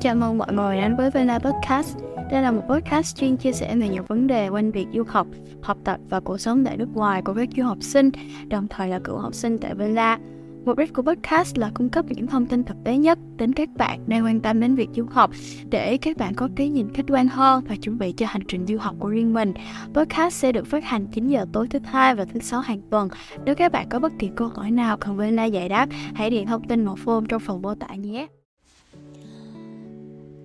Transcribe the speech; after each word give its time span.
Chào 0.00 0.14
mừng 0.14 0.38
mọi 0.38 0.52
người 0.52 0.76
đến 0.76 0.96
với 0.96 1.10
Vela 1.10 1.38
Podcast. 1.38 1.98
Đây 2.30 2.42
là 2.42 2.50
một 2.50 2.62
podcast 2.68 3.16
chuyên 3.16 3.36
chia 3.36 3.52
sẻ 3.52 3.76
về 3.76 3.88
nhiều 3.88 4.02
vấn 4.08 4.26
đề 4.26 4.48
quanh 4.48 4.70
việc 4.70 4.86
du 4.94 5.02
học, 5.08 5.26
học 5.62 5.78
tập 5.84 6.00
và 6.08 6.20
cuộc 6.20 6.38
sống 6.38 6.64
tại 6.64 6.76
nước 6.76 6.88
ngoài 6.94 7.22
của 7.22 7.34
các 7.34 7.48
du 7.56 7.62
học 7.62 7.78
sinh, 7.80 8.10
đồng 8.48 8.68
thời 8.68 8.88
là 8.88 8.98
cựu 8.98 9.16
học 9.18 9.34
sinh 9.34 9.58
tại 9.58 9.74
Vela. 9.74 10.18
Mục 10.64 10.78
đích 10.78 10.94
của 10.94 11.02
podcast 11.02 11.58
là 11.58 11.70
cung 11.74 11.88
cấp 11.88 12.04
những 12.08 12.26
thông 12.26 12.46
tin 12.46 12.64
thực 12.64 12.76
tế 12.84 12.96
nhất 12.96 13.18
đến 13.36 13.52
các 13.52 13.68
bạn 13.76 14.00
đang 14.06 14.24
quan 14.24 14.40
tâm 14.40 14.60
đến 14.60 14.74
việc 14.74 14.88
du 14.96 15.04
học 15.10 15.30
để 15.70 15.96
các 15.96 16.16
bạn 16.16 16.34
có 16.34 16.48
cái 16.56 16.68
nhìn 16.68 16.92
khách 16.94 17.04
quan 17.08 17.28
hơn 17.28 17.64
và 17.68 17.76
chuẩn 17.76 17.98
bị 17.98 18.12
cho 18.12 18.26
hành 18.26 18.42
trình 18.48 18.66
du 18.66 18.78
học 18.78 18.94
của 18.98 19.08
riêng 19.08 19.34
mình. 19.34 19.54
Podcast 19.94 20.34
sẽ 20.34 20.52
được 20.52 20.66
phát 20.66 20.84
hành 20.84 21.06
9 21.06 21.28
giờ 21.28 21.46
tối 21.52 21.68
thứ 21.68 21.78
hai 21.84 22.14
và 22.14 22.24
thứ 22.24 22.40
sáu 22.40 22.60
hàng 22.60 22.80
tuần. 22.90 23.08
Nếu 23.44 23.54
các 23.54 23.72
bạn 23.72 23.88
có 23.88 23.98
bất 23.98 24.12
kỳ 24.18 24.30
câu 24.36 24.48
hỏi 24.48 24.70
nào 24.70 24.96
cần 24.96 25.16
Vena 25.16 25.44
giải 25.44 25.68
đáp, 25.68 25.88
hãy 26.14 26.30
điền 26.30 26.46
thông 26.46 26.68
tin 26.68 26.84
một 26.84 26.98
form 27.04 27.26
trong 27.26 27.40
phần 27.40 27.62
mô 27.62 27.74
tả 27.74 27.94
nhé. 27.94 28.26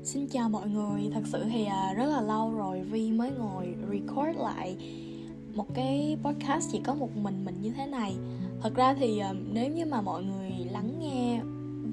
Xin 0.03 0.27
chào 0.27 0.49
mọi 0.49 0.69
người, 0.69 1.09
thật 1.13 1.23
sự 1.25 1.43
thì 1.51 1.65
à, 1.65 1.93
rất 1.97 2.05
là 2.05 2.21
lâu 2.21 2.53
rồi 2.57 2.81
Vi 2.81 3.11
mới 3.11 3.31
ngồi 3.39 3.75
record 3.91 4.39
lại 4.39 4.77
một 5.57 5.65
cái 5.75 6.17
podcast 6.23 6.69
chỉ 6.71 6.79
có 6.83 6.93
một 6.93 7.17
mình 7.17 7.45
mình 7.45 7.55
như 7.61 7.71
thế 7.77 7.85
này 7.85 8.15
Thật 8.61 8.75
ra 8.75 8.93
thì 8.93 9.19
ờ, 9.19 9.35
nếu 9.53 9.71
như 9.71 9.85
mà 9.85 10.01
mọi 10.01 10.23
người 10.23 10.51
lắng 10.71 10.99
nghe 10.99 11.41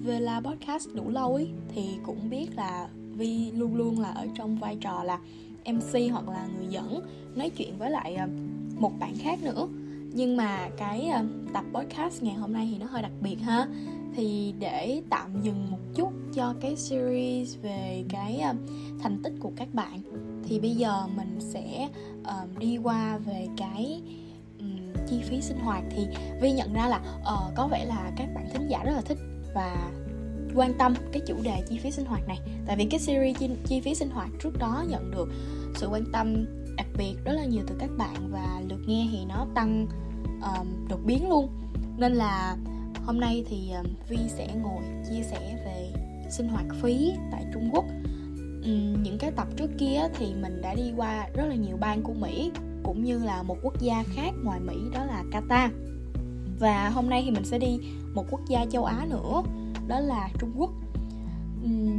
Vela 0.03 0.41
podcast 0.41 0.89
đủ 0.95 1.11
lâu 1.11 1.35
ấy, 1.35 1.49
thì 1.75 1.89
cũng 2.07 2.31
biết 2.31 2.47
là 2.57 2.89
Vi 3.17 3.51
luôn 3.51 3.77
luôn 3.77 4.01
là 4.01 4.09
ở 4.09 4.27
trong 4.35 4.57
vai 4.57 4.77
trò 4.81 5.03
là 5.05 5.19
MC 5.65 6.11
hoặc 6.13 6.29
là 6.29 6.49
người 6.57 6.67
dẫn, 6.67 7.01
nói 7.35 7.51
chuyện 7.51 7.79
với 7.79 7.91
lại 7.91 8.15
ờ, 8.15 8.27
một 8.77 8.93
bạn 9.01 9.15
khác 9.19 9.43
nữa. 9.43 9.69
Nhưng 10.13 10.37
mà 10.37 10.69
cái 10.77 11.09
ờ, 11.09 11.25
tập 11.55 11.65
podcast 11.73 12.23
ngày 12.23 12.35
hôm 12.35 12.53
nay 12.53 12.69
thì 12.73 12.79
nó 12.79 12.87
hơi 12.87 13.03
đặc 13.03 13.13
biệt 13.21 13.37
ha. 13.37 13.67
Thì 14.17 14.55
để 14.59 15.03
tạm 15.11 15.43
dừng 15.43 15.71
một 15.71 15.79
chút 15.95 16.13
cho 16.35 16.55
cái 16.61 16.77
series 16.77 17.57
về 17.63 18.05
cái 18.09 18.43
thành 19.03 19.23
tích 19.23 19.33
của 19.41 19.53
các 19.57 19.75
bạn, 19.75 20.01
thì 20.45 20.61
bây 20.61 20.71
giờ 20.71 21.07
mình 21.17 21.37
sẽ 21.41 21.89
đi 22.59 22.77
qua 22.77 23.19
về 23.19 23.49
cái 23.57 24.03
chi 25.09 25.23
phí 25.23 25.43
sinh 25.43 25.59
hoạt 25.59 25.85
thì 25.91 26.07
vi 26.41 26.53
nhận 26.53 26.73
ra 26.73 26.89
là 26.89 27.01
uh, 27.21 27.55
có 27.55 27.69
vẻ 27.69 27.85
là 27.85 28.11
các 28.17 28.29
bạn 28.35 28.49
thính 28.53 28.69
giả 28.69 28.85
rất 28.85 28.93
là 28.93 29.01
thích 29.01 29.19
và 29.55 29.91
quan 30.55 30.79
tâm 30.79 30.95
cái 31.13 31.23
chủ 31.27 31.37
đề 31.43 31.63
chi 31.69 31.79
phí 31.79 31.91
sinh 31.91 32.07
hoạt 32.07 32.29
này. 32.29 32.39
Tại 32.67 32.77
vì 32.77 32.85
cái 32.85 33.01
series 33.01 33.39
chi, 33.39 33.51
chi 33.67 33.81
phí 33.81 33.95
sinh 33.95 34.11
hoạt 34.11 34.29
trước 34.43 34.59
đó 34.59 34.85
nhận 34.89 35.11
được 35.11 35.29
sự 35.75 35.89
quan 35.89 36.05
tâm 36.13 36.47
đặc 36.77 36.87
biệt 36.99 37.15
rất 37.25 37.33
là 37.33 37.45
nhiều 37.45 37.63
từ 37.67 37.75
các 37.79 37.91
bạn 37.99 38.31
và 38.31 38.61
lượt 38.69 38.81
nghe 38.87 39.09
thì 39.13 39.19
nó 39.29 39.47
tăng 39.55 39.87
um, 40.43 40.89
đột 40.89 41.01
biến 41.07 41.29
luôn. 41.29 41.49
Nên 41.99 42.13
là 42.13 42.57
hôm 43.07 43.21
nay 43.21 43.45
thì 43.49 43.71
um, 43.71 43.87
vi 44.09 44.19
sẽ 44.29 44.49
ngồi 44.63 44.83
chia 45.11 45.23
sẻ 45.23 45.57
về 45.65 45.93
sinh 46.31 46.49
hoạt 46.49 46.67
phí 46.83 47.13
tại 47.33 47.45
trung 47.53 47.71
quốc. 47.73 47.85
Những 49.03 49.17
cái 49.19 49.31
tập 49.31 49.49
trước 49.57 49.71
kia 49.79 50.01
thì 50.19 50.35
mình 50.35 50.61
đã 50.63 50.75
đi 50.75 50.93
qua 50.97 51.29
rất 51.35 51.45
là 51.47 51.55
nhiều 51.55 51.77
bang 51.77 52.03
của 52.03 52.13
mỹ 52.13 52.51
cũng 52.85 53.05
như 53.05 53.19
là 53.19 53.43
một 53.43 53.57
quốc 53.63 53.81
gia 53.81 54.03
khác 54.03 54.35
ngoài 54.45 54.61
mỹ 54.61 54.77
đó 54.93 55.05
là 55.05 55.25
qatar. 55.31 55.69
Và 56.59 56.89
hôm 56.89 57.11
nay 57.11 57.23
thì 57.25 57.31
mình 57.31 57.45
sẽ 57.45 57.59
đi 57.59 57.79
một 58.15 58.25
quốc 58.31 58.41
gia 58.49 58.67
châu 58.67 58.85
á 58.85 59.07
nữa 59.11 59.43
đó 59.89 60.01
là 60.01 60.31
trung 60.39 60.53
quốc. 60.57 60.71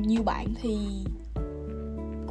Nhiều 0.07 0.23
bạn 0.23 0.53
thì 0.61 0.77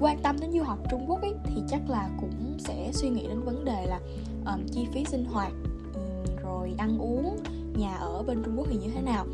quan 0.00 0.18
tâm 0.22 0.36
đến 0.40 0.52
du 0.52 0.62
học 0.62 0.78
trung 0.90 1.04
quốc 1.08 1.22
ấy, 1.22 1.34
thì 1.44 1.62
chắc 1.68 1.90
là 1.90 2.10
cũng 2.20 2.56
sẽ 2.58 2.90
suy 2.92 3.08
nghĩ 3.08 3.26
đến 3.28 3.40
vấn 3.40 3.64
đề 3.64 3.86
là 3.86 4.00
um, 4.46 4.66
chi 4.66 4.86
phí 4.92 5.04
sinh 5.04 5.24
hoạt 5.24 5.52
um, 5.94 6.36
rồi 6.44 6.74
ăn 6.78 6.98
uống 6.98 7.36
nhà 7.76 7.96
ở 7.96 8.22
bên 8.22 8.42
Trung 8.44 8.54
Quốc 8.58 8.66
thì 8.70 8.76
như 8.76 8.90
thế 8.94 9.02
nào. 9.02 9.26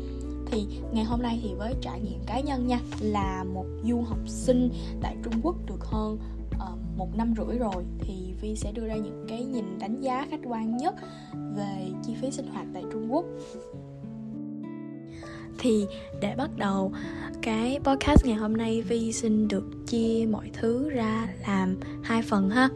Thì 0.45 0.67
ngày 0.91 1.03
hôm 1.03 1.21
nay 1.21 1.39
thì 1.43 1.53
với 1.53 1.75
trải 1.81 2.01
nghiệm 2.01 2.19
cá 2.25 2.39
nhân 2.39 2.67
nha 2.67 2.79
là 2.99 3.43
một 3.43 3.65
du 3.83 4.01
học 4.01 4.19
sinh 4.27 4.69
tại 5.01 5.17
Trung 5.23 5.33
Quốc 5.43 5.55
được 5.65 5.85
hơn 5.85 6.19
uh, 6.55 6.97
một 6.97 7.15
năm 7.15 7.33
rưỡi 7.37 7.57
rồi 7.57 7.85
thì 7.99 8.30
Vi 8.41 8.55
sẽ 8.55 8.71
đưa 8.71 8.87
ra 8.87 8.95
những 8.95 9.25
cái 9.27 9.43
nhìn 9.43 9.79
đánh 9.79 10.01
giá 10.01 10.27
khách 10.31 10.39
quan 10.43 10.77
nhất 10.77 10.95
về 11.55 11.91
chi 12.03 12.13
phí 12.21 12.31
sinh 12.31 12.47
hoạt 12.47 12.67
tại 12.73 12.83
Trung 12.91 13.13
Quốc. 13.13 13.25
Thì 15.59 15.85
để 16.21 16.35
bắt 16.35 16.49
đầu 16.57 16.91
cái 17.41 17.79
podcast 17.83 18.25
ngày 18.25 18.35
hôm 18.35 18.57
nay 18.57 18.81
Vi 18.81 19.11
xin 19.11 19.47
được 19.47 19.63
chia 19.87 20.27
mọi 20.31 20.49
thứ 20.53 20.89
ra 20.89 21.27
làm 21.47 21.77
hai 22.03 22.21
phần 22.21 22.49
ha. 22.49 22.69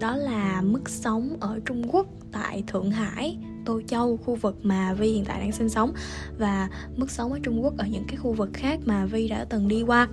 Đó 0.00 0.16
là 0.16 0.62
mức 0.62 0.88
sống 0.88 1.36
ở 1.40 1.60
Trung 1.66 1.82
Quốc 1.92 2.06
tại 2.32 2.64
Thượng 2.66 2.90
Hải 2.90 3.38
Tô 3.64 3.80
Châu, 3.86 4.16
khu 4.16 4.34
vực 4.34 4.56
mà 4.62 4.94
Vi 4.94 5.12
hiện 5.12 5.24
tại 5.24 5.40
đang 5.40 5.52
sinh 5.52 5.68
sống 5.68 5.92
và 6.38 6.68
mức 6.96 7.10
sống 7.10 7.32
ở 7.32 7.38
Trung 7.42 7.64
Quốc 7.64 7.74
ở 7.78 7.86
những 7.86 8.04
cái 8.08 8.16
khu 8.16 8.32
vực 8.32 8.50
khác 8.52 8.80
mà 8.84 9.06
Vi 9.06 9.28
đã 9.28 9.44
từng 9.44 9.68
đi 9.68 9.82
qua 9.82 10.08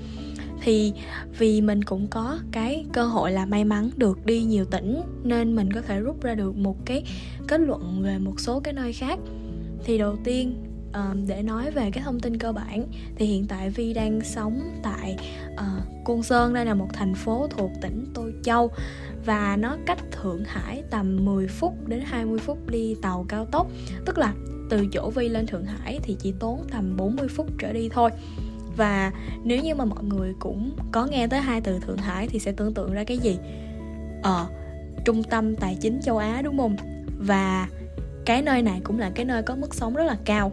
thì 0.62 0.94
vì 1.38 1.62
mình 1.62 1.84
cũng 1.84 2.08
có 2.08 2.40
cái 2.52 2.86
cơ 2.94 3.06
hội 3.06 3.32
là 3.32 3.46
may 3.46 3.66
mắn 3.66 3.90
được 3.98 4.26
đi 4.26 4.44
nhiều 4.44 4.66
tỉnh 4.66 5.02
nên 5.24 5.56
mình 5.56 5.74
có 5.74 5.82
thể 5.82 6.00
rút 6.00 6.22
ra 6.22 6.36
được 6.36 6.56
một 6.56 6.86
cái 6.86 7.04
kết 7.48 7.62
luận 7.62 8.02
về 8.04 8.18
một 8.18 8.40
số 8.40 8.60
cái 8.60 8.74
nơi 8.74 8.94
khác. 8.94 9.20
Thì 9.84 9.98
đầu 9.98 10.16
tiên 10.24 10.56
um, 10.94 11.28
để 11.28 11.44
nói 11.44 11.72
về 11.72 11.92
cái 11.92 12.04
thông 12.04 12.20
tin 12.20 12.38
cơ 12.38 12.52
bản 12.52 12.88
thì 13.16 13.26
hiện 13.26 13.48
tại 13.48 13.70
Vi 13.70 13.94
đang 13.94 14.22
sống 14.22 14.62
tại 14.84 15.18
uh, 15.54 16.06
Côn 16.06 16.24
Sơn 16.24 16.54
đây 16.54 16.66
là 16.66 16.74
một 16.74 16.88
thành 16.94 17.16
phố 17.16 17.48
thuộc 17.48 17.72
tỉnh 17.82 18.06
Tô 18.14 18.30
Châu 18.44 18.72
và 19.26 19.58
nó 19.60 19.78
cách 19.86 20.00
Thượng 20.12 20.44
Hải 20.44 20.84
tầm 20.90 21.26
10 21.26 21.48
phút 21.48 21.88
đến 21.88 22.02
20 22.06 22.40
phút 22.40 22.70
đi 22.70 22.96
tàu 23.02 23.26
cao 23.30 23.46
tốc. 23.46 23.68
Tức 24.06 24.18
là 24.18 24.34
từ 24.70 24.88
chỗ 24.92 25.10
Vi 25.10 25.30
lên 25.30 25.48
Thượng 25.48 25.66
Hải 25.66 26.00
thì 26.04 26.16
chỉ 26.20 26.34
tốn 26.40 26.64
tầm 26.72 26.98
40 26.98 27.28
phút 27.28 27.48
trở 27.60 27.74
đi 27.74 27.90
thôi 27.90 28.10
và 28.78 29.12
nếu 29.44 29.62
như 29.64 29.76
mà 29.76 29.86
mọi 29.86 30.04
người 30.04 30.34
cũng 30.40 30.72
có 30.92 31.06
nghe 31.06 31.28
tới 31.28 31.40
hai 31.40 31.62
từ 31.62 31.80
Thượng 31.80 31.98
Hải 31.98 32.28
thì 32.28 32.40
sẽ 32.40 32.52
tưởng 32.52 32.74
tượng 32.74 32.94
ra 32.94 33.04
cái 33.04 33.18
gì? 33.18 33.38
Ờ 34.24 34.48
trung 35.06 35.24
tâm 35.24 35.56
tài 35.56 35.78
chính 35.82 36.02
châu 36.02 36.18
Á 36.18 36.42
đúng 36.42 36.58
không? 36.58 36.76
Và 37.18 37.68
cái 38.26 38.42
nơi 38.42 38.62
này 38.62 38.82
cũng 38.84 39.00
là 39.00 39.10
cái 39.10 39.26
nơi 39.26 39.44
có 39.44 39.56
mức 39.56 39.76
sống 39.76 39.94
rất 39.94 40.04
là 40.04 40.18
cao. 40.26 40.52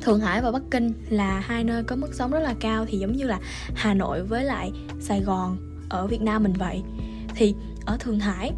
Thượng 0.00 0.20
Hải 0.20 0.42
và 0.42 0.52
Bắc 0.52 0.62
Kinh 0.70 0.92
là 1.10 1.40
hai 1.40 1.64
nơi 1.64 1.82
có 1.82 1.96
mức 1.96 2.14
sống 2.14 2.30
rất 2.30 2.40
là 2.40 2.54
cao 2.60 2.86
thì 2.88 2.98
giống 2.98 3.12
như 3.12 3.24
là 3.24 3.40
Hà 3.74 3.94
Nội 3.94 4.22
với 4.22 4.44
lại 4.44 4.72
Sài 5.00 5.20
Gòn 5.20 5.56
ở 5.88 6.06
Việt 6.06 6.22
Nam 6.22 6.42
mình 6.42 6.52
vậy. 6.52 6.82
Thì 7.34 7.54
ở 7.86 7.96
Thượng 8.00 8.18
Hải 8.18 8.52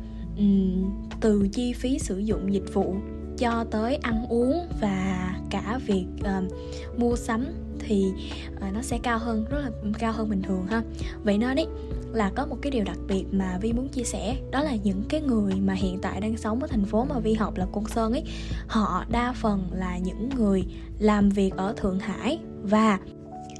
từ 1.20 1.48
chi 1.52 1.72
phí 1.72 1.98
sử 1.98 2.19
dụng 2.19 2.54
dịch 2.54 2.75
vụ 2.75 2.94
cho 3.38 3.64
tới 3.70 3.97
ăn 3.97 4.26
uống 4.28 4.69
và 4.81 5.31
cả 5.50 5.78
việc 5.87 6.06
uh, 6.20 6.98
mua 6.98 7.16
sắm 7.16 7.47
thì 7.81 8.13
uh, 8.57 8.75
nó 8.75 8.83
sẽ 8.83 8.99
cao 9.03 9.19
hơn 9.19 9.45
rất 9.51 9.59
là 9.59 9.71
cao 9.99 10.13
hơn 10.13 10.31
bình 10.31 10.43
thường 10.43 10.67
ha. 10.67 10.83
Vậy 11.25 11.39
nên 11.39 11.57
đấy 11.57 11.67
là 12.13 12.31
có 12.35 12.47
một 12.47 12.57
cái 12.63 12.71
điều 12.71 12.85
đặc 12.85 12.99
biệt 13.09 13.25
mà 13.33 13.59
vi 13.61 13.73
muốn 13.73 13.89
chia 13.89 14.05
sẻ 14.05 14.37
đó 14.51 14.63
là 14.63 14.75
những 14.75 15.03
cái 15.09 15.21
người 15.21 15.55
mà 15.55 15.75
hiện 15.75 15.99
tại 16.03 16.21
đang 16.21 16.37
sống 16.37 16.61
ở 16.61 16.67
thành 16.67 16.85
phố 16.85 17.05
mà 17.05 17.19
vi 17.19 17.35
học 17.35 17.57
là 17.57 17.67
côn 17.73 17.85
sơn 17.85 18.13
ấy 18.13 18.25
họ 18.67 19.05
đa 19.11 19.33
phần 19.33 19.63
là 19.73 19.99
những 19.99 20.29
người 20.37 20.65
làm 20.99 21.29
việc 21.29 21.57
ở 21.57 21.75
thượng 21.77 21.99
hải 21.99 22.39
và 22.63 22.99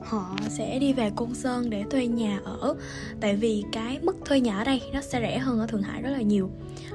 họ 0.03 0.37
sẽ 0.49 0.79
đi 0.79 0.93
về 0.93 1.11
Côn 1.17 1.35
Sơn 1.35 1.71
để 1.71 1.85
thuê 1.91 2.07
nhà 2.07 2.41
ở. 2.45 2.75
Tại 3.21 3.37
vì 3.37 3.65
cái 3.73 3.99
mức 4.03 4.17
thuê 4.25 4.41
nhà 4.41 4.59
ở 4.59 4.65
đây 4.65 4.83
nó 4.93 5.01
sẽ 5.01 5.21
rẻ 5.21 5.39
hơn 5.39 5.61
ở 5.61 5.67
Thượng 5.67 5.83
Hải 5.83 6.03
rất 6.03 6.11
là 6.11 6.23
nhiều. 6.23 6.51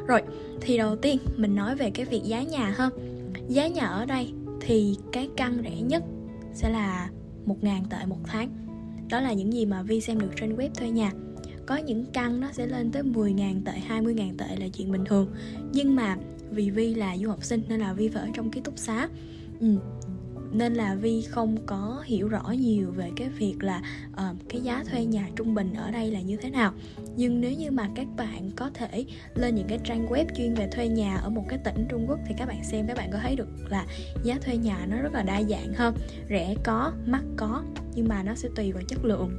Rồi, 0.08 0.22
thì 0.62 0.78
đầu 0.78 0.96
tiên 0.96 1.18
mình 1.36 1.56
nói 1.56 1.76
về 1.76 1.90
cái 1.90 2.06
việc 2.06 2.22
giá 2.24 2.42
nhà 2.42 2.74
ha. 2.78 2.90
Giá 3.48 3.68
nhà 3.68 3.86
ở 3.86 4.06
đây 4.06 4.34
thì 4.62 4.98
cái 5.12 5.30
căn 5.38 5.62
rẻ 5.64 5.82
nhất 5.82 6.04
sẽ 6.56 6.70
là 6.70 7.10
1.000 7.46 7.82
tệ 7.90 8.06
một 8.06 8.20
tháng. 8.24 8.50
Đó 9.10 9.22
là 9.22 9.34
những 9.34 9.54
gì 9.54 9.66
mà 9.66 9.82
Vi 9.82 10.02
xem 10.02 10.20
được 10.20 10.32
trên 10.36 10.56
web 10.56 10.70
thuê 10.76 10.90
nhà 10.90 11.12
Có 11.66 11.76
những 11.76 12.06
căn 12.14 12.40
nó 12.40 12.52
sẽ 12.52 12.68
lên 12.68 12.92
tới 12.92 13.04
10.000 13.04 13.62
tệ, 13.66 13.72
20.000 13.90 14.38
tệ 14.38 14.56
là 14.56 14.68
chuyện 14.68 14.92
bình 14.92 15.06
thường. 15.06 15.28
Nhưng 15.74 15.96
mà 15.96 16.18
vì 16.50 16.70
Vi 16.70 16.94
là 16.94 17.18
du 17.18 17.30
học 17.30 17.44
sinh 17.44 17.62
nên 17.70 17.80
là 17.80 17.94
Vi 17.94 18.08
phải 18.08 18.22
ở 18.22 18.30
trong 18.34 18.52
ký 18.52 18.62
túc 18.62 18.78
xá. 18.78 19.10
Ừ, 19.60 19.78
nên 20.52 20.74
là 20.74 20.96
vi 20.96 21.22
không 21.22 21.58
có 21.66 22.04
hiểu 22.06 22.28
rõ 22.28 22.44
nhiều 22.58 22.92
về 22.92 23.12
cái 23.16 23.30
việc 23.30 23.56
là 23.60 23.82
uh, 24.12 24.38
cái 24.50 24.62
giá 24.62 24.84
thuê 24.92 25.06
nhà 25.06 25.28
trung 25.36 25.56
bình 25.56 25.74
ở 25.74 25.92
đây 25.92 26.12
là 26.12 26.22
như 26.22 26.38
thế 26.38 26.50
nào. 26.50 26.74
Nhưng 27.16 27.42
nếu 27.42 27.52
như 27.52 27.72
mà 27.72 27.90
các 27.96 28.08
bạn 28.18 28.52
có 28.56 28.70
thể 28.74 29.06
lên 29.36 29.56
những 29.56 29.68
cái 29.68 29.80
trang 29.84 30.08
web 30.08 30.26
chuyên 30.38 30.54
về 30.54 30.70
thuê 30.72 30.88
nhà 30.88 31.16
ở 31.16 31.30
một 31.30 31.44
cái 31.50 31.60
tỉnh 31.64 31.86
trung 31.90 32.06
quốc 32.08 32.20
thì 32.28 32.36
các 32.38 32.48
bạn 32.48 32.64
xem 32.64 32.88
các 32.88 32.98
bạn 32.98 33.10
có 33.12 33.20
thấy 33.22 33.36
được 33.36 33.48
là 33.70 33.86
giá 34.24 34.36
thuê 34.42 34.58
nhà 34.58 34.86
nó 34.90 34.98
rất 34.98 35.14
là 35.14 35.24
đa 35.24 35.44
dạng 35.44 35.74
hơn 35.74 35.96
rẻ 36.30 36.56
có 36.64 36.92
mắc 37.06 37.24
có 37.38 37.64
nhưng 37.96 38.08
mà 38.08 38.24
nó 38.24 38.36
sẽ 38.36 38.50
tùy 38.56 38.72
vào 38.72 38.84
chất 38.88 39.06
lượng. 39.06 39.30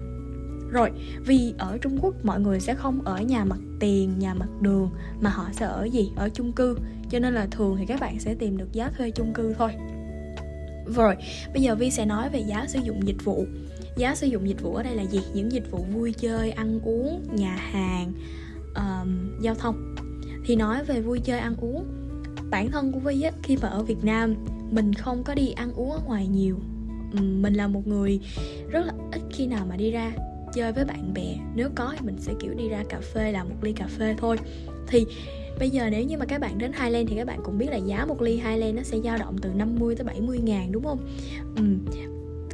Rồi 0.71 0.91
vì 1.27 1.55
ở 1.59 1.79
trung 1.79 1.99
quốc 2.03 2.15
mọi 2.25 2.41
người 2.41 2.61
sẽ 2.61 2.75
không 2.75 3.03
ở 3.03 3.19
nhà 3.19 3.45
mặt 3.45 3.59
tiền 3.81 4.19
nhà 4.19 4.35
mặt 4.35 4.49
đường 4.61 4.91
mà 5.21 5.31
họ 5.31 5.49
sẽ 5.53 5.67
ở 5.67 5.85
gì? 5.85 6.11
Ở 6.17 6.29
chung 6.29 6.53
cư. 6.53 6.79
Cho 7.11 7.19
nên 7.19 7.35
là 7.35 7.47
thường 7.51 7.77
thì 7.79 7.87
các 7.87 8.01
bạn 8.01 8.21
sẽ 8.21 8.35
tìm 8.35 8.57
được 8.57 8.73
giá 8.73 8.91
thuê 8.91 9.11
chung 9.11 9.33
cư 9.33 9.55
thôi 9.55 9.73
rồi, 10.95 11.17
bây 11.53 11.63
giờ 11.63 11.75
Vi 11.75 11.91
sẽ 11.91 12.07
nói 12.07 12.29
về 12.29 12.41
giá 12.41 12.67
sử 12.69 12.79
dụng 12.85 13.07
dịch 13.07 13.25
vụ. 13.25 13.47
Giá 13.97 14.15
sử 14.15 14.27
dụng 14.27 14.49
dịch 14.49 14.63
vụ 14.63 14.75
ở 14.75 14.83
đây 14.83 14.95
là 14.95 15.03
gì? 15.03 15.21
Những 15.35 15.53
dịch 15.53 15.71
vụ 15.71 15.79
vui 15.79 16.13
chơi, 16.13 16.51
ăn 16.51 16.81
uống, 16.85 17.23
nhà 17.33 17.57
hàng, 17.57 18.13
um, 18.75 19.41
giao 19.41 19.55
thông. 19.55 19.95
Thì 20.45 20.57
nói 20.57 20.85
về 20.85 21.01
vui 21.01 21.21
chơi, 21.21 21.39
ăn 21.39 21.57
uống 21.57 21.85
Bản 22.51 22.71
thân 22.71 22.93
của 22.93 22.99
Vi 22.99 23.23
á, 23.23 23.31
khi 23.43 23.57
mà 23.63 23.69
ở 23.69 23.83
Việt 23.83 24.05
Nam 24.05 24.35
mình 24.71 24.95
không 24.95 25.25
có 25.25 25.35
đi 25.35 25.51
ăn 25.51 25.73
uống 25.73 25.93
ở 25.93 26.01
ngoài 26.07 26.27
nhiều. 26.27 26.59
Mình 27.13 27.55
là 27.55 27.69
một 27.69 27.87
người 27.87 28.21
rất 28.71 28.87
là 28.87 28.93
ít 29.13 29.23
khi 29.31 29.47
nào 29.47 29.67
mà 29.69 29.77
đi 29.77 29.91
ra 29.91 30.13
chơi 30.55 30.73
với 30.73 30.85
bạn 30.85 31.15
bè. 31.15 31.37
Nếu 31.55 31.69
có 31.75 31.95
thì 31.99 32.07
mình 32.07 32.17
sẽ 32.19 32.33
kiểu 32.41 32.55
đi 32.55 32.69
ra 32.69 32.85
cà 32.89 33.01
phê 33.01 33.33
làm 33.33 33.49
một 33.49 33.55
ly 33.63 33.73
cà 33.73 33.87
phê 33.87 34.15
thôi. 34.19 34.37
Thì 34.89 35.07
bây 35.59 35.71
giờ 35.71 35.91
nếu 35.91 36.05
như 36.05 36.19
mà 36.19 36.25
các 36.25 36.41
bạn 36.41 36.59
đến 36.59 36.73
Highland 36.73 37.09
thì 37.09 37.17
các 37.17 37.27
bạn 37.27 37.41
cũng 37.43 37.59
biết 37.59 37.71
là 37.71 37.77
giá 37.77 38.05
một 38.05 38.23
ly 38.23 38.33
Highland 38.33 38.77
nó 38.77 38.83
sẽ 38.83 38.99
dao 39.05 39.19
động 39.19 39.37
từ 39.43 39.51
50 39.55 39.97
tới 39.97 40.05
70 40.05 40.39
ngàn 40.39 40.73
đúng 40.73 40.85
không 40.85 40.99
ừ. 41.57 41.63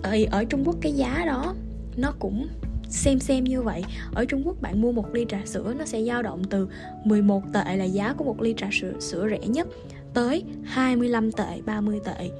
ở, 0.02 0.16
ở 0.30 0.44
Trung 0.44 0.62
Quốc 0.64 0.76
cái 0.80 0.92
giá 0.92 1.24
đó 1.26 1.54
nó 1.96 2.12
cũng 2.18 2.46
xem 2.88 3.18
xem 3.18 3.44
như 3.44 3.62
vậy 3.62 3.84
ở 4.14 4.24
Trung 4.24 4.42
Quốc 4.46 4.62
bạn 4.62 4.80
mua 4.80 4.92
một 4.92 5.14
ly 5.14 5.26
trà 5.28 5.40
sữa 5.44 5.74
nó 5.78 5.84
sẽ 5.84 6.02
dao 6.04 6.22
động 6.22 6.44
từ 6.50 6.68
11 7.04 7.42
tệ 7.52 7.76
là 7.76 7.84
giá 7.84 8.12
của 8.12 8.24
một 8.24 8.42
ly 8.42 8.54
trà 8.56 8.68
sữa, 8.72 8.92
sữa 9.00 9.26
rẻ 9.30 9.48
nhất 9.48 9.68
tới 10.14 10.44
25 10.64 11.32
tệ 11.32 11.60
30 11.66 12.00
tệ 12.04 12.30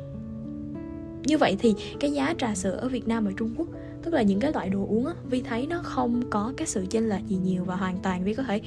như 1.24 1.38
vậy 1.38 1.56
thì 1.58 1.74
cái 2.00 2.12
giá 2.12 2.34
trà 2.38 2.54
sữa 2.54 2.78
ở 2.80 2.88
Việt 2.88 3.08
Nam 3.08 3.24
và 3.24 3.32
Trung 3.36 3.54
Quốc 3.56 3.68
tức 4.02 4.14
là 4.14 4.22
những 4.22 4.40
cái 4.40 4.52
loại 4.52 4.68
đồ 4.68 4.86
uống 4.88 5.06
á, 5.06 5.12
Vi 5.24 5.40
thấy 5.40 5.66
nó 5.66 5.80
không 5.82 6.22
có 6.30 6.52
cái 6.56 6.66
sự 6.66 6.86
chênh 6.90 7.08
lệch 7.08 7.26
gì 7.26 7.36
nhiều 7.36 7.64
và 7.64 7.76
hoàn 7.76 7.96
toàn 8.02 8.24
Vi 8.24 8.34
có 8.34 8.42
thể 8.42 8.60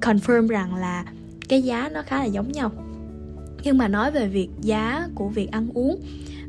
confirm 0.00 0.48
rằng 0.48 0.74
là 0.74 1.04
cái 1.48 1.62
giá 1.62 1.88
nó 1.92 2.02
khá 2.02 2.18
là 2.18 2.24
giống 2.24 2.52
nhau. 2.52 2.72
Nhưng 3.62 3.78
mà 3.78 3.88
nói 3.88 4.10
về 4.10 4.28
việc 4.28 4.48
giá 4.60 5.08
của 5.14 5.28
việc 5.28 5.50
ăn 5.50 5.68
uống, 5.74 6.00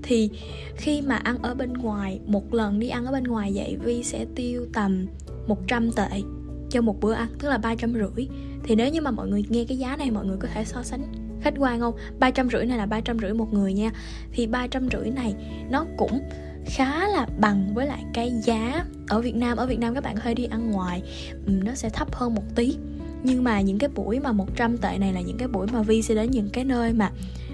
thì 0.04 0.30
khi 0.76 1.02
mà 1.02 1.16
ăn 1.16 1.38
ở 1.42 1.56
bên 1.56 1.74
ngoài, 1.74 2.20
một 2.26 2.54
lần 2.54 2.80
đi 2.80 2.90
ăn 2.90 3.06
ở 3.06 3.12
bên 3.12 3.24
ngoài 3.24 3.52
vậy 3.56 3.78
Vi 3.84 4.04
sẽ 4.04 4.26
tiêu 4.36 4.66
tầm 4.74 5.06
100 5.48 5.92
tệ 5.92 6.22
cho 6.70 6.82
một 6.82 7.02
bữa 7.02 7.14
ăn, 7.14 7.28
tức 7.40 7.50
là 7.50 7.58
ba 7.58 7.76
trăm 7.76 7.94
rưỡi. 7.94 8.28
Thì 8.64 8.76
nếu 8.76 8.90
như 8.90 9.02
mà 9.02 9.12
mọi 9.12 9.28
người 9.28 9.46
nghe 9.50 9.66
cái 9.68 9.78
giá 9.78 9.98
này, 9.98 10.12
mọi 10.12 10.26
người 10.26 10.38
có 10.38 10.48
thể 10.54 10.66
so 10.66 10.84
sánh 10.84 11.02
khách 11.42 11.54
quan 11.58 11.80
không? 11.80 11.96
Ba 12.20 12.32
trăm 12.32 12.50
rưỡi 12.50 12.66
này 12.66 12.78
là 12.78 12.86
ba 12.86 13.02
trăm 13.02 13.20
rưỡi 13.20 13.34
một 13.34 13.54
người 13.54 13.74
nha. 13.74 13.92
Thì 14.32 14.48
ba 14.48 14.68
trăm 14.68 14.90
rưỡi 14.92 15.10
này 15.10 15.36
nó 15.70 15.86
cũng 15.98 16.20
khá 16.66 17.08
là 17.08 17.28
bằng 17.40 17.74
với 17.74 17.88
lại 17.88 18.04
cái 18.14 18.32
giá 18.44 18.86
ở 19.08 19.22
Việt 19.22 19.36
Nam. 19.36 19.58
Ở 19.58 19.66
Việt 19.66 19.80
Nam 19.80 19.94
các 19.94 20.04
bạn 20.04 20.16
có 20.16 20.22
thể 20.22 20.34
đi 20.34 20.46
ăn 20.46 20.72
ngoài 20.72 21.02
ừ, 21.46 21.52
nó 21.64 21.76
sẽ 21.76 21.90
thấp 21.90 22.16
hơn 22.16 22.36
một 22.36 22.44
tí 22.56 22.78
nhưng 23.24 23.44
mà 23.44 23.62
những 23.62 23.78
cái 23.78 23.90
buổi 23.96 24.20
mà 24.20 24.32
100 24.32 24.78
tệ 24.78 24.98
này 24.98 25.14
là 25.14 25.22
những 25.22 25.38
cái 25.38 25.48
buổi 25.48 25.68
mà 25.74 25.82
Vi 25.82 26.02
sẽ 26.02 26.16
đến 26.16 26.32
những 26.32 26.50
cái 26.50 26.64
nơi 26.64 26.94
mà 26.94 27.12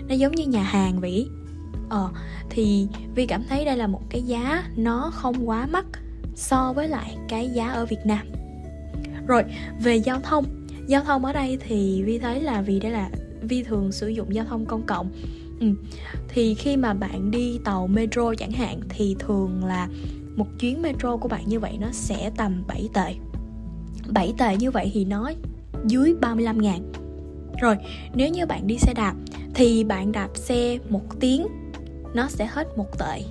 nó 0.08 0.16
giống 0.16 0.32
như 0.32 0.46
nhà 0.46 0.64
hàng 0.64 1.00
vậy. 1.00 1.28
Ờ 1.90 2.10
thì 2.50 2.88
Vi 3.16 3.26
cảm 3.26 3.44
thấy 3.50 3.66
đây 3.66 3.78
là 3.78 3.88
một 3.88 4.02
cái 4.10 4.22
giá 4.22 4.64
nó 4.76 5.12
không 5.14 5.50
quá 5.50 5.66
mắc 5.66 5.86
so 6.36 6.74
với 6.74 6.88
lại 6.88 7.18
cái 7.30 7.50
giá 7.50 7.70
ở 7.70 7.86
Việt 7.86 8.06
Nam. 8.06 8.28
Rồi, 9.28 9.44
về 9.84 9.96
giao 9.96 10.20
thông. 10.20 10.46
Giao 10.88 11.04
thông 11.04 11.26
ở 11.26 11.34
đây 11.34 11.58
thì 11.68 12.04
Vi 12.04 12.20
thấy 12.20 12.42
là 12.42 12.62
vì 12.62 12.80
đây 12.80 12.92
là 12.92 13.10
Vi 13.42 13.64
thường 13.64 13.92
sử 13.92 14.08
dụng 14.08 14.36
giao 14.36 14.46
thông 14.46 14.66
công 14.66 14.86
cộng. 14.86 15.12
Ừ. 15.60 15.68
thì 16.30 16.56
khi 16.56 16.78
mà 16.78 16.94
bạn 16.94 17.32
đi 17.32 17.60
tàu 17.64 17.88
metro 17.88 18.34
chẳng 18.38 18.52
hạn 18.52 18.80
thì 18.90 19.16
thường 19.20 19.66
là 19.66 19.88
một 20.36 20.48
chuyến 20.60 20.82
metro 20.82 21.18
của 21.18 21.28
bạn 21.28 21.44
như 21.48 21.60
vậy 21.60 21.78
nó 21.82 21.88
sẽ 21.92 22.32
tầm 22.38 22.64
7 22.68 22.90
tệ. 22.94 23.16
7 24.10 24.34
tệ 24.38 24.58
như 24.58 24.72
vậy 24.72 24.92
thì 24.94 25.06
nó 25.06 25.32
dưới 25.86 26.16
35 26.22 26.62
ngàn. 26.62 26.92
Rồi 27.62 27.78
nếu 28.14 28.30
như 28.30 28.46
bạn 28.46 28.68
đi 28.68 28.78
xe 28.78 28.94
đạp 28.94 29.16
Thì 29.54 29.84
bạn 29.84 30.12
đạp 30.12 30.30
xe 30.36 30.78
một 30.90 31.20
tiếng 31.20 31.48
Nó 32.14 32.28
sẽ 32.30 32.46
hết 32.46 32.78
một 32.78 33.00
tệ 33.00 33.22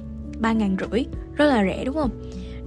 ba 0.42 0.52
ngàn 0.52 0.76
rưỡi. 0.80 1.04
Rất 1.34 1.46
là 1.46 1.64
rẻ 1.64 1.84
đúng 1.84 1.94
không? 1.94 2.10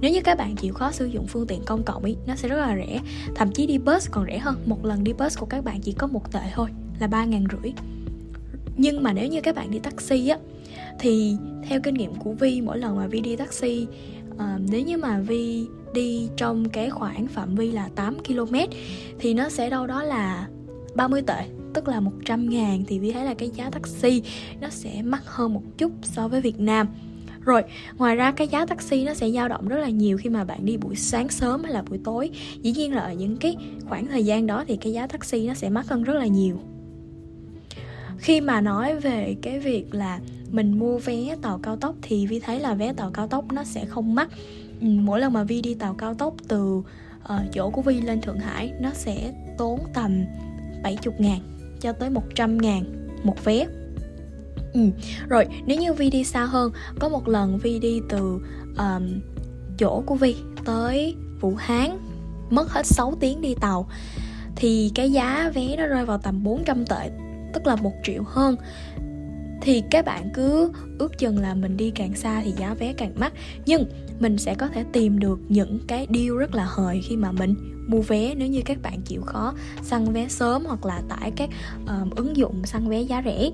Nếu 0.00 0.12
như 0.12 0.20
các 0.20 0.38
bạn 0.38 0.56
chịu 0.56 0.74
khó 0.74 0.92
sử 0.92 1.06
dụng 1.06 1.26
phương 1.26 1.46
tiện 1.46 1.62
công 1.64 1.82
cộng 1.82 2.04
ý, 2.04 2.16
nó 2.26 2.34
sẽ 2.34 2.48
rất 2.48 2.56
là 2.56 2.76
rẻ. 2.76 3.00
Thậm 3.34 3.52
chí 3.52 3.66
đi 3.66 3.78
bus 3.78 4.08
còn 4.10 4.26
rẻ 4.26 4.38
hơn. 4.38 4.56
Một 4.66 4.84
lần 4.84 5.04
đi 5.04 5.12
bus 5.12 5.38
của 5.38 5.46
các 5.46 5.64
bạn 5.64 5.80
chỉ 5.80 5.92
có 5.92 6.06
một 6.06 6.32
tệ 6.32 6.40
thôi 6.54 6.68
Là 7.00 7.06
ba 7.06 7.24
ngàn 7.24 7.44
rưỡi. 7.52 7.72
Nhưng 8.76 9.02
mà 9.02 9.12
nếu 9.12 9.28
như 9.28 9.40
các 9.40 9.54
bạn 9.54 9.70
đi 9.70 9.78
taxi 9.78 10.28
á 10.28 10.38
Thì 10.98 11.36
theo 11.68 11.80
kinh 11.80 11.94
nghiệm 11.94 12.14
của 12.14 12.32
Vi 12.32 12.60
Mỗi 12.60 12.78
lần 12.78 12.96
mà 12.96 13.06
Vi 13.06 13.20
đi 13.20 13.36
taxi 13.36 13.86
uh, 14.34 14.40
Nếu 14.70 14.80
như 14.80 14.96
mà 14.96 15.18
Vi 15.18 15.66
đi 15.96 16.28
trong 16.36 16.68
cái 16.68 16.90
khoảng 16.90 17.26
phạm 17.26 17.54
vi 17.54 17.72
là 17.72 17.88
8 17.94 18.18
km 18.24 18.54
thì 19.18 19.34
nó 19.34 19.48
sẽ 19.48 19.70
đâu 19.70 19.86
đó 19.86 20.02
là 20.02 20.48
30 20.94 21.22
tệ 21.26 21.46
tức 21.74 21.88
là 21.88 22.00
100 22.00 22.50
ngàn 22.50 22.84
thì 22.86 22.98
Vi 22.98 23.12
thấy 23.12 23.24
là 23.24 23.34
cái 23.34 23.50
giá 23.50 23.70
taxi 23.70 24.22
nó 24.60 24.68
sẽ 24.68 25.02
mắc 25.02 25.22
hơn 25.26 25.54
một 25.54 25.62
chút 25.78 25.92
so 26.02 26.28
với 26.28 26.40
Việt 26.40 26.60
Nam 26.60 26.86
rồi, 27.46 27.62
ngoài 27.96 28.16
ra 28.16 28.32
cái 28.32 28.48
giá 28.48 28.66
taxi 28.66 29.04
nó 29.04 29.14
sẽ 29.14 29.30
dao 29.30 29.48
động 29.48 29.68
rất 29.68 29.76
là 29.76 29.88
nhiều 29.88 30.18
khi 30.18 30.30
mà 30.30 30.44
bạn 30.44 30.64
đi 30.64 30.76
buổi 30.76 30.96
sáng 30.96 31.28
sớm 31.28 31.62
hay 31.62 31.72
là 31.72 31.82
buổi 31.82 31.98
tối. 32.04 32.30
Dĩ 32.62 32.72
nhiên 32.72 32.94
là 32.94 33.02
ở 33.02 33.12
những 33.12 33.36
cái 33.36 33.56
khoảng 33.88 34.06
thời 34.06 34.24
gian 34.24 34.46
đó 34.46 34.64
thì 34.68 34.76
cái 34.76 34.92
giá 34.92 35.06
taxi 35.06 35.46
nó 35.46 35.54
sẽ 35.54 35.68
mắc 35.68 35.88
hơn 35.88 36.02
rất 36.02 36.14
là 36.14 36.26
nhiều. 36.26 36.58
Khi 38.18 38.40
mà 38.40 38.60
nói 38.60 39.00
về 39.00 39.36
cái 39.42 39.58
việc 39.58 39.94
là 39.94 40.20
mình 40.50 40.78
mua 40.78 40.98
vé 40.98 41.36
tàu 41.42 41.58
cao 41.58 41.76
tốc 41.76 41.94
thì 42.02 42.26
Vi 42.26 42.40
thấy 42.40 42.60
là 42.60 42.74
vé 42.74 42.92
tàu 42.92 43.10
cao 43.10 43.28
tốc 43.28 43.52
nó 43.52 43.64
sẽ 43.64 43.84
không 43.84 44.14
mắc 44.14 44.28
mỗi 44.80 45.20
lần 45.20 45.32
mà 45.32 45.44
Vi 45.44 45.62
đi 45.62 45.74
tàu 45.74 45.94
cao 45.94 46.14
tốc 46.14 46.34
từ 46.48 46.76
uh, 46.76 47.52
chỗ 47.52 47.70
của 47.70 47.82
Vi 47.82 48.00
lên 48.00 48.20
Thượng 48.20 48.38
Hải 48.38 48.72
nó 48.80 48.90
sẽ 48.94 49.32
tốn 49.58 49.80
tầm 49.94 50.24
70 50.82 51.14
ngàn 51.18 51.40
cho 51.80 51.92
tới 51.92 52.10
100 52.10 52.58
ngàn 52.58 53.08
một 53.22 53.44
vé 53.44 53.66
ừ. 54.72 54.80
Rồi 55.28 55.46
nếu 55.66 55.78
như 55.78 55.92
Vi 55.92 56.10
đi 56.10 56.24
xa 56.24 56.44
hơn 56.44 56.72
Có 56.98 57.08
một 57.08 57.28
lần 57.28 57.58
Vi 57.58 57.78
đi 57.78 58.00
từ 58.08 58.40
um, 58.78 59.20
chỗ 59.78 60.02
của 60.06 60.14
Vi 60.14 60.36
tới 60.64 61.16
Vũ 61.40 61.54
Hán 61.54 61.98
Mất 62.50 62.70
hết 62.70 62.86
6 62.86 63.14
tiếng 63.20 63.40
đi 63.40 63.54
tàu 63.60 63.88
Thì 64.56 64.92
cái 64.94 65.12
giá 65.12 65.50
vé 65.54 65.76
nó 65.76 65.86
rơi 65.86 66.04
vào 66.04 66.18
tầm 66.18 66.42
400 66.42 66.86
tệ 66.86 67.10
Tức 67.52 67.66
là 67.66 67.76
1 67.76 67.92
triệu 68.02 68.22
hơn 68.26 68.56
thì 69.60 69.82
các 69.90 70.04
bạn 70.04 70.30
cứ 70.34 70.72
ước 70.98 71.18
chừng 71.18 71.38
là 71.38 71.54
mình 71.54 71.76
đi 71.76 71.90
càng 71.90 72.14
xa 72.14 72.42
thì 72.44 72.52
giá 72.52 72.74
vé 72.74 72.92
càng 72.92 73.12
mắc 73.16 73.32
nhưng 73.66 73.84
mình 74.18 74.38
sẽ 74.38 74.54
có 74.54 74.68
thể 74.68 74.84
tìm 74.92 75.18
được 75.18 75.38
những 75.48 75.78
cái 75.86 76.06
deal 76.14 76.38
rất 76.38 76.54
là 76.54 76.66
hời 76.68 77.00
khi 77.04 77.16
mà 77.16 77.32
mình 77.32 77.54
mua 77.88 78.00
vé 78.00 78.34
nếu 78.34 78.48
như 78.48 78.62
các 78.64 78.82
bạn 78.82 79.00
chịu 79.02 79.22
khó 79.22 79.54
săn 79.82 80.12
vé 80.12 80.28
sớm 80.28 80.64
hoặc 80.64 80.86
là 80.86 81.02
tải 81.08 81.30
các 81.30 81.50
um, 81.86 82.10
ứng 82.10 82.36
dụng 82.36 82.64
săn 82.64 82.88
vé 82.88 83.00
giá 83.02 83.22
rẻ 83.24 83.50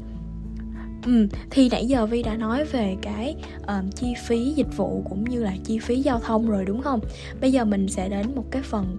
Ừ, 1.06 1.26
thì 1.50 1.68
nãy 1.68 1.86
giờ 1.86 2.06
Vi 2.06 2.22
đã 2.22 2.36
nói 2.36 2.64
về 2.64 2.96
cái 3.02 3.36
um, 3.66 3.90
chi 3.90 4.14
phí 4.26 4.52
dịch 4.52 4.76
vụ 4.76 5.04
cũng 5.08 5.24
như 5.24 5.42
là 5.42 5.56
chi 5.64 5.78
phí 5.78 6.02
giao 6.02 6.20
thông 6.20 6.50
rồi 6.50 6.64
đúng 6.64 6.82
không? 6.82 7.00
Bây 7.40 7.52
giờ 7.52 7.64
mình 7.64 7.88
sẽ 7.88 8.08
đến 8.08 8.26
một 8.34 8.44
cái 8.50 8.62
phần 8.62 8.96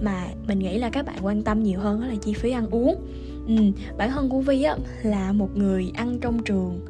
mà 0.00 0.26
mình 0.46 0.58
nghĩ 0.58 0.78
là 0.78 0.90
các 0.90 1.06
bạn 1.06 1.16
quan 1.22 1.42
tâm 1.42 1.62
nhiều 1.62 1.80
hơn 1.80 2.00
đó 2.00 2.06
là 2.06 2.14
chi 2.22 2.32
phí 2.32 2.50
ăn 2.50 2.70
uống 2.70 3.06
ừ, 3.46 3.54
bản 3.98 4.10
thân 4.10 4.28
của 4.28 4.40
vi 4.40 4.62
á 4.62 4.76
là 5.02 5.32
một 5.32 5.56
người 5.56 5.90
ăn 5.94 6.18
trong 6.20 6.42
trường 6.42 6.86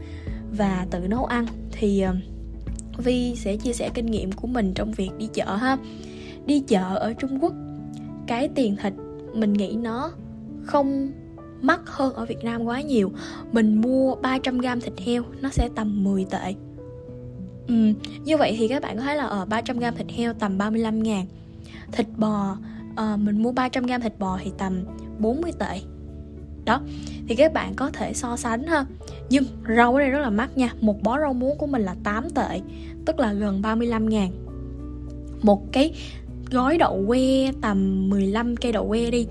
và 0.52 0.86
tự 0.90 1.00
nấu 1.00 1.24
ăn 1.24 1.46
thì 1.72 2.04
uh, 2.10 2.35
vi 2.98 3.34
sẽ 3.36 3.56
chia 3.56 3.72
sẻ 3.72 3.90
kinh 3.94 4.06
nghiệm 4.06 4.32
của 4.32 4.46
mình 4.46 4.72
trong 4.74 4.92
việc 4.92 5.10
đi 5.18 5.28
chợ 5.34 5.56
ha. 5.56 5.76
Đi 6.46 6.60
chợ 6.60 6.96
ở 6.96 7.12
trung 7.12 7.38
quốc 7.42 7.52
cái 8.26 8.48
tiền 8.48 8.76
thịt 8.76 8.92
mình 9.34 9.52
nghĩ 9.52 9.76
nó 9.76 10.10
không 10.64 11.12
mắc 11.62 11.80
hơn 11.86 12.14
ở 12.14 12.24
Việt 12.24 12.44
Nam 12.44 12.64
quá 12.64 12.80
nhiều. 12.80 13.12
Mình 13.52 13.80
mua 13.80 14.14
300g 14.14 14.80
thịt 14.80 14.92
heo 15.06 15.22
Nó 15.40 15.48
sẽ 15.48 15.68
tầm 15.74 16.04
10 16.04 16.24
tệ. 16.24 16.54
Ừ, 17.68 17.74
Như 18.24 18.36
vậy 18.36 18.54
thì 18.58 18.68
các 18.68 18.82
bạn 18.82 18.96
có 18.96 19.02
thấy 19.02 19.16
là 19.16 19.24
ờ, 19.24 19.38
ở 19.38 19.44
300g 19.44 19.92
thịt 19.92 20.06
heo 20.10 20.32
tầm 20.32 20.58
35 20.58 21.02
ngàn. 21.02 21.26
Thịt 21.92 22.06
bò 22.16 22.56
uh, 22.90 23.18
Mình 23.18 23.42
mua 23.42 23.52
300g 23.52 24.00
thịt 24.00 24.18
bò 24.18 24.38
thì 24.44 24.52
tầm 24.58 24.84
40 25.18 25.52
tệ 25.58 25.80
đó. 26.66 26.80
Thì 27.28 27.34
các 27.34 27.52
bạn 27.52 27.74
có 27.74 27.90
thể 27.90 28.12
so 28.14 28.36
sánh 28.36 28.66
ha. 28.66 28.84
Nhưng 29.30 29.44
rau 29.76 29.94
ở 29.94 30.00
đây 30.00 30.10
rất 30.10 30.20
là 30.20 30.30
mắc 30.30 30.56
nha. 30.56 30.70
Một 30.80 31.02
bó 31.02 31.20
rau 31.20 31.32
muống 31.32 31.58
của 31.58 31.66
mình 31.66 31.82
là 31.82 31.94
8 32.04 32.30
tệ 32.30 32.60
tức 33.04 33.18
là 33.18 33.32
gần 33.32 33.62
35 33.62 34.08
ngàn. 34.08 34.30
Một 35.42 35.72
cái 35.72 35.92
gói 36.50 36.78
đậu 36.78 37.04
que 37.08 37.52
tầm 37.62 38.08
15 38.08 38.56
cây 38.56 38.72
đậu 38.72 38.88
que 38.88 39.10
đi 39.10 39.26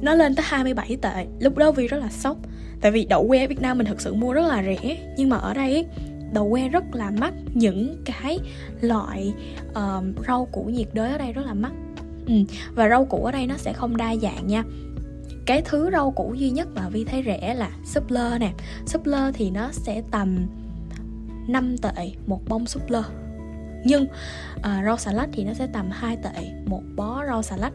nó 0.00 0.14
lên 0.14 0.34
tới 0.34 0.44
27 0.48 0.96
tệ. 0.96 1.26
Lúc 1.40 1.56
đó 1.56 1.72
vì 1.72 1.86
rất 1.86 1.98
là 1.98 2.08
sốc 2.08 2.36
tại 2.80 2.90
vì 2.92 3.04
đậu 3.04 3.28
que 3.28 3.44
ở 3.44 3.48
Việt 3.48 3.60
Nam 3.60 3.78
mình 3.78 3.86
thực 3.86 4.00
sự 4.00 4.14
mua 4.14 4.32
rất 4.32 4.46
là 4.48 4.62
rẻ. 4.62 5.12
Nhưng 5.16 5.28
mà 5.28 5.36
ở 5.36 5.54
đây 5.54 5.86
đậu 6.32 6.50
que 6.50 6.68
rất 6.68 6.84
là 6.94 7.10
mắc. 7.10 7.34
Những 7.54 8.02
cái 8.04 8.38
loại 8.80 9.34
uh, 9.70 10.26
rau 10.26 10.48
củ 10.52 10.64
nhiệt 10.64 10.88
đới 10.92 11.12
ở 11.12 11.18
đây 11.18 11.32
rất 11.32 11.46
là 11.46 11.54
mắc. 11.54 11.72
Ừ. 12.26 12.34
và 12.74 12.88
rau 12.88 13.04
củ 13.04 13.24
ở 13.24 13.32
đây 13.32 13.46
nó 13.46 13.54
sẽ 13.56 13.72
không 13.72 13.96
đa 13.96 14.16
dạng 14.16 14.46
nha 14.46 14.64
cái 15.46 15.62
thứ 15.64 15.90
rau 15.92 16.10
củ 16.10 16.34
duy 16.34 16.50
nhất 16.50 16.68
mà 16.74 16.88
vi 16.88 17.04
thấy 17.04 17.22
rẻ 17.26 17.54
là 17.54 17.70
súp 17.84 18.10
lơ 18.10 18.38
nè. 18.38 18.52
Súp 18.86 19.06
lơ 19.06 19.32
thì 19.34 19.50
nó 19.50 19.72
sẽ 19.72 20.02
tầm 20.10 20.46
5 21.48 21.78
tệ 21.78 22.12
một 22.26 22.40
bông 22.48 22.66
súp 22.66 22.90
lơ 22.90 23.02
nhưng 23.86 24.06
à, 24.62 24.82
rau 24.84 24.96
xà 24.96 25.12
lách 25.12 25.28
thì 25.32 25.44
nó 25.44 25.54
sẽ 25.54 25.66
tầm 25.72 25.90
2 25.90 26.16
tệ 26.16 26.52
một 26.66 26.82
bó 26.96 27.24
rau 27.26 27.42
xà 27.42 27.56
lách 27.56 27.72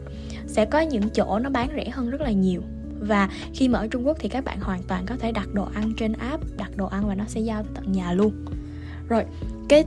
sẽ 0.47 0.65
có 0.65 0.79
những 0.79 1.09
chỗ 1.09 1.39
nó 1.39 1.49
bán 1.49 1.69
rẻ 1.75 1.89
hơn 1.89 2.09
rất 2.09 2.21
là 2.21 2.31
nhiều. 2.31 2.61
Và 2.99 3.29
khi 3.53 3.67
mà 3.67 3.79
ở 3.79 3.87
Trung 3.87 4.07
Quốc 4.07 4.17
thì 4.19 4.29
các 4.29 4.43
bạn 4.43 4.59
hoàn 4.59 4.83
toàn 4.83 5.05
có 5.05 5.15
thể 5.19 5.31
đặt 5.31 5.47
đồ 5.53 5.67
ăn 5.73 5.93
trên 5.97 6.13
app 6.13 6.43
đặt 6.57 6.77
đồ 6.77 6.85
ăn 6.85 7.07
và 7.07 7.15
nó 7.15 7.23
sẽ 7.27 7.41
giao 7.41 7.63
tận 7.75 7.91
nhà 7.91 8.11
luôn. 8.11 8.45
Rồi 9.09 9.25
cái 9.69 9.83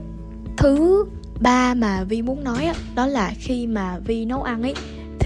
thứ 0.57 1.05
ba 1.39 1.73
mà 1.73 2.03
vi 2.03 2.21
muốn 2.21 2.43
nói 2.43 2.69
đó 2.95 3.05
là 3.05 3.33
khi 3.39 3.67
mà 3.67 3.99
vi 3.99 4.25
nấu 4.25 4.43
ăn 4.43 4.61
ấy 4.61 4.75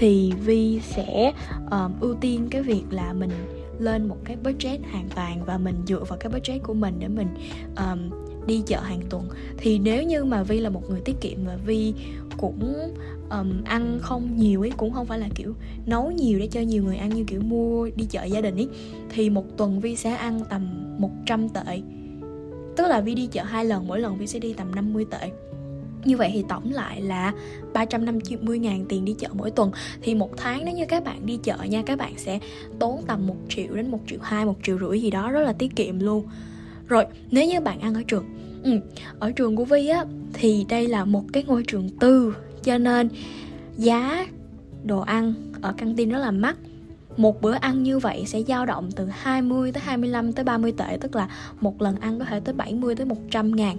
thì 0.00 0.32
vi 0.44 0.80
sẽ 0.82 1.32
um, 1.70 1.92
ưu 2.00 2.14
tiên 2.14 2.46
cái 2.50 2.62
việc 2.62 2.82
là 2.90 3.12
mình 3.12 3.30
lên 3.78 4.08
một 4.08 4.16
cái 4.24 4.36
budget 4.44 4.80
hoàn 4.92 5.08
toàn 5.14 5.44
và 5.44 5.58
mình 5.58 5.74
dựa 5.86 6.04
vào 6.04 6.18
cái 6.18 6.32
budget 6.32 6.62
của 6.62 6.74
mình 6.74 6.94
để 6.98 7.08
mình 7.08 7.28
um, 7.76 8.10
đi 8.46 8.62
chợ 8.66 8.80
hàng 8.80 9.00
tuần. 9.10 9.28
Thì 9.56 9.78
nếu 9.78 10.02
như 10.02 10.24
mà 10.24 10.42
vi 10.42 10.60
là 10.60 10.70
một 10.70 10.90
người 10.90 11.00
tiết 11.00 11.20
kiệm 11.20 11.44
và 11.44 11.56
vi 11.66 11.94
cũng 12.36 12.94
um, 13.30 13.64
ăn 13.64 13.98
không 14.02 14.36
nhiều 14.36 14.60
ấy 14.60 14.72
cũng 14.76 14.92
không 14.92 15.06
phải 15.06 15.18
là 15.18 15.28
kiểu 15.34 15.54
nấu 15.86 16.10
nhiều 16.10 16.38
để 16.38 16.46
cho 16.46 16.60
nhiều 16.60 16.82
người 16.82 16.96
ăn 16.96 17.10
như 17.10 17.24
kiểu 17.24 17.40
mua 17.40 17.88
đi 17.96 18.04
chợ 18.04 18.24
gia 18.24 18.40
đình 18.40 18.56
ấy 18.56 18.68
thì 19.10 19.30
một 19.30 19.44
tuần 19.56 19.80
vi 19.80 19.96
sẽ 19.96 20.10
ăn 20.10 20.40
tầm 20.50 20.68
100 20.98 21.48
tệ. 21.48 21.80
Tức 22.76 22.86
là 22.88 23.00
vi 23.00 23.14
đi 23.14 23.26
chợ 23.26 23.42
hai 23.42 23.64
lần 23.64 23.88
mỗi 23.88 24.00
lần 24.00 24.18
vi 24.18 24.26
sẽ 24.26 24.38
đi 24.38 24.52
tầm 24.52 24.74
50 24.74 25.06
tệ 25.10 25.30
như 26.04 26.16
vậy 26.16 26.30
thì 26.34 26.44
tổng 26.48 26.72
lại 26.72 27.02
là 27.02 27.32
350 27.72 28.58
ngàn 28.58 28.84
tiền 28.88 29.04
đi 29.04 29.14
chợ 29.18 29.28
mỗi 29.32 29.50
tuần. 29.50 29.70
Thì 30.02 30.14
một 30.14 30.36
tháng 30.36 30.64
nếu 30.64 30.74
như 30.74 30.84
các 30.86 31.04
bạn 31.04 31.26
đi 31.26 31.38
chợ 31.42 31.56
nha 31.68 31.82
Các 31.86 31.98
bạn 31.98 32.12
sẽ 32.16 32.38
tốn 32.78 33.02
tầm 33.06 33.26
1 33.26 33.36
triệu 33.48 33.74
đến 33.74 33.90
1 33.90 33.98
triệu 34.06 34.18
2, 34.22 34.44
1 34.44 34.56
triệu 34.62 34.78
rưỡi 34.78 35.00
gì 35.00 35.10
đó 35.10 35.30
Rất 35.30 35.40
là 35.40 35.52
tiết 35.52 35.76
kiệm 35.76 36.00
luôn. 36.00 36.24
Rồi 36.88 37.04
nếu 37.30 37.46
như 37.46 37.60
bạn 37.60 37.80
ăn 37.80 37.94
ở 37.94 38.02
trường 38.06 38.24
ừ, 38.62 38.80
Ở 39.18 39.32
trường 39.32 39.56
của 39.56 39.64
Vi 39.64 39.88
á 39.88 40.04
Thì 40.32 40.66
đây 40.68 40.88
là 40.88 41.04
một 41.04 41.24
cái 41.32 41.42
ngôi 41.42 41.64
trường 41.66 41.88
tư. 41.88 42.36
Cho 42.62 42.78
nên 42.78 43.08
giá 43.76 44.26
đồ 44.84 45.00
ăn 45.00 45.34
ở 45.60 45.72
căng 45.72 45.96
tin 45.96 46.08
rất 46.08 46.18
là 46.18 46.30
mắc. 46.30 46.56
Một 47.16 47.42
bữa 47.42 47.52
ăn 47.52 47.82
như 47.82 47.98
vậy 47.98 48.24
sẽ 48.26 48.42
dao 48.42 48.66
động 48.66 48.90
từ 48.96 49.06
20 49.10 49.72
tới 49.72 49.82
25 49.86 50.32
tới 50.32 50.44
30 50.44 50.72
tệ 50.72 50.98
Tức 51.00 51.16
là 51.16 51.28
một 51.60 51.82
lần 51.82 51.96
ăn 51.96 52.18
có 52.18 52.24
thể 52.24 52.40
tới 52.40 52.54
70 52.54 52.94
tới 52.94 53.06
100 53.06 53.56
ngàn. 53.56 53.76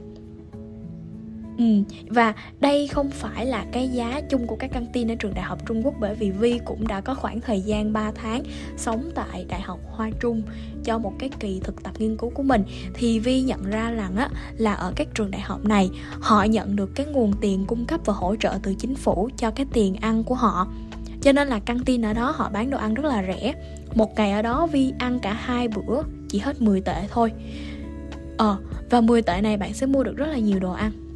Ừ, 1.62 1.96
và 2.08 2.34
đây 2.60 2.88
không 2.88 3.10
phải 3.10 3.46
là 3.46 3.66
cái 3.72 3.88
giá 3.88 4.22
chung 4.30 4.48
của 4.48 4.56
các 4.56 4.72
căng 4.72 4.86
tin 4.94 5.12
ở 5.12 5.16
trường 5.16 5.34
đại 5.34 5.44
học 5.44 5.60
Trung 5.66 5.86
Quốc 5.86 5.96
bởi 6.00 6.16
vì 6.16 6.32
Vi 6.32 6.60
cũng 6.66 6.88
đã 6.88 7.02
có 7.02 7.16
khoảng 7.16 7.42
thời 7.42 7.62
gian 7.62 7.94
3 7.94 8.12
tháng 8.12 8.44
sống 8.78 9.12
tại 9.16 9.46
Đại 9.50 9.62
học 9.62 9.80
Hoa 9.92 10.10
Trung 10.20 10.42
cho 10.84 10.98
một 10.98 11.14
cái 11.20 11.30
kỳ 11.40 11.62
thực 11.64 11.84
tập 11.84 11.92
nghiên 12.00 12.18
cứu 12.18 12.30
của 12.30 12.44
mình. 12.44 12.64
Thì 12.94 13.20
Vi 13.20 13.42
nhận 13.42 13.70
ra 13.70 13.92
rằng 13.92 14.16
á 14.16 14.30
là 14.58 14.74
ở 14.74 14.94
các 14.96 15.08
trường 15.14 15.32
đại 15.32 15.42
học 15.42 15.66
này 15.66 15.90
họ 16.20 16.44
nhận 16.44 16.76
được 16.76 16.96
cái 16.96 17.06
nguồn 17.06 17.34
tiền 17.42 17.66
cung 17.68 17.86
cấp 17.86 18.02
và 18.06 18.14
hỗ 18.14 18.36
trợ 18.36 18.54
từ 18.64 18.76
chính 18.76 18.96
phủ 18.96 19.30
cho 19.38 19.52
cái 19.52 19.66
tiền 19.74 19.96
ăn 19.96 20.24
của 20.24 20.36
họ. 20.36 20.68
Cho 21.22 21.32
nên 21.32 21.48
là 21.48 21.60
căng 21.60 21.80
tin 21.86 22.06
ở 22.06 22.14
đó 22.14 22.34
họ 22.36 22.50
bán 22.54 22.70
đồ 22.70 22.78
ăn 22.78 22.94
rất 22.94 23.06
là 23.06 23.24
rẻ. 23.24 23.54
Một 23.96 24.16
ngày 24.16 24.32
ở 24.32 24.42
đó 24.42 24.68
Vi 24.68 24.94
ăn 25.00 25.20
cả 25.20 25.34
hai 25.34 25.68
bữa 25.68 26.02
chỉ 26.30 26.40
hết 26.40 26.62
10 26.62 26.82
tệ 26.82 27.08
thôi. 27.12 27.32
Ờ, 28.38 28.58
và 28.90 29.02
10 29.02 29.22
tệ 29.22 29.42
này 29.42 29.58
bạn 29.58 29.74
sẽ 29.74 29.86
mua 29.86 30.04
được 30.04 30.18
rất 30.18 30.28
là 30.28 30.38
nhiều 30.38 30.60
đồ 30.60 30.72
ăn 30.72 31.11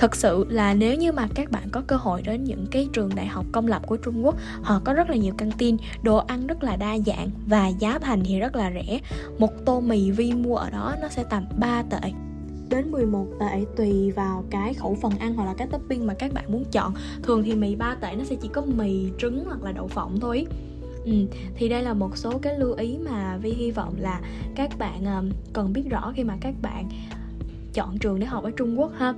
thật 0.00 0.16
sự 0.16 0.46
là 0.48 0.74
nếu 0.74 0.94
như 0.94 1.12
mà 1.12 1.28
các 1.34 1.50
bạn 1.50 1.68
có 1.72 1.82
cơ 1.86 1.96
hội 1.96 2.22
đến 2.22 2.44
những 2.44 2.66
cái 2.70 2.88
trường 2.92 3.10
đại 3.14 3.26
học 3.26 3.44
công 3.52 3.66
lập 3.66 3.82
của 3.86 3.96
Trung 3.96 4.26
Quốc 4.26 4.36
họ 4.62 4.80
có 4.84 4.92
rất 4.92 5.10
là 5.10 5.16
nhiều 5.16 5.34
căng 5.38 5.50
tin 5.58 5.76
đồ 6.02 6.16
ăn 6.16 6.46
rất 6.46 6.62
là 6.62 6.76
đa 6.76 6.98
dạng 7.06 7.30
và 7.46 7.68
giá 7.68 7.98
thành 7.98 8.22
thì 8.24 8.38
rất 8.38 8.56
là 8.56 8.70
rẻ. 8.74 9.00
Một 9.38 9.50
tô 9.64 9.80
mì 9.80 10.10
vi 10.10 10.32
mua 10.32 10.56
ở 10.56 10.70
đó 10.70 10.94
nó 11.02 11.08
sẽ 11.08 11.24
tầm 11.30 11.44
3 11.58 11.82
tệ. 11.82 12.12
Đến 12.70 12.90
11 12.90 13.26
tệ 13.40 13.64
tùy 13.76 14.10
vào 14.10 14.44
cái 14.50 14.74
khẩu 14.74 14.96
phần 15.02 15.12
ăn 15.18 15.34
hoặc 15.34 15.44
là 15.44 15.54
cái 15.54 15.66
topping 15.66 16.06
mà 16.06 16.14
các 16.14 16.32
bạn 16.32 16.52
muốn 16.52 16.64
chọn. 16.72 16.94
Thường 17.22 17.42
thì 17.42 17.54
mì 17.54 17.74
3 17.74 17.94
tệ 17.94 18.14
nó 18.18 18.24
sẽ 18.24 18.36
chỉ 18.42 18.48
có 18.48 18.62
mì 18.62 19.10
trứng 19.18 19.44
hoặc 19.44 19.62
là 19.62 19.72
đậu 19.72 19.88
phộng 19.88 20.20
thôi. 20.20 20.46
Ừ, 21.04 21.12
thì 21.54 21.68
đây 21.68 21.82
là 21.82 21.94
một 21.94 22.16
số 22.16 22.38
cái 22.42 22.58
lưu 22.58 22.74
ý 22.74 22.98
mà 22.98 23.36
Vi 23.42 23.50
hy 23.50 23.70
vọng 23.70 23.94
là 23.98 24.20
các 24.54 24.78
bạn 24.78 25.04
um, 25.04 25.30
cần 25.52 25.72
biết 25.72 25.84
rõ 25.90 26.12
khi 26.16 26.24
mà 26.24 26.36
các 26.40 26.54
bạn 26.62 26.88
chọn 27.74 27.98
trường 27.98 28.20
để 28.20 28.26
học 28.26 28.44
ở 28.44 28.50
Trung 28.50 28.80
Quốc 28.80 28.92
ha 28.98 29.14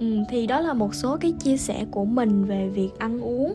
ừ, 0.00 0.06
thì 0.30 0.46
đó 0.46 0.60
là 0.60 0.72
một 0.72 0.94
số 0.94 1.16
cái 1.16 1.32
chia 1.32 1.56
sẻ 1.56 1.86
của 1.90 2.04
mình 2.04 2.44
về 2.44 2.68
việc 2.68 2.90
ăn 2.98 3.20
uống. 3.20 3.54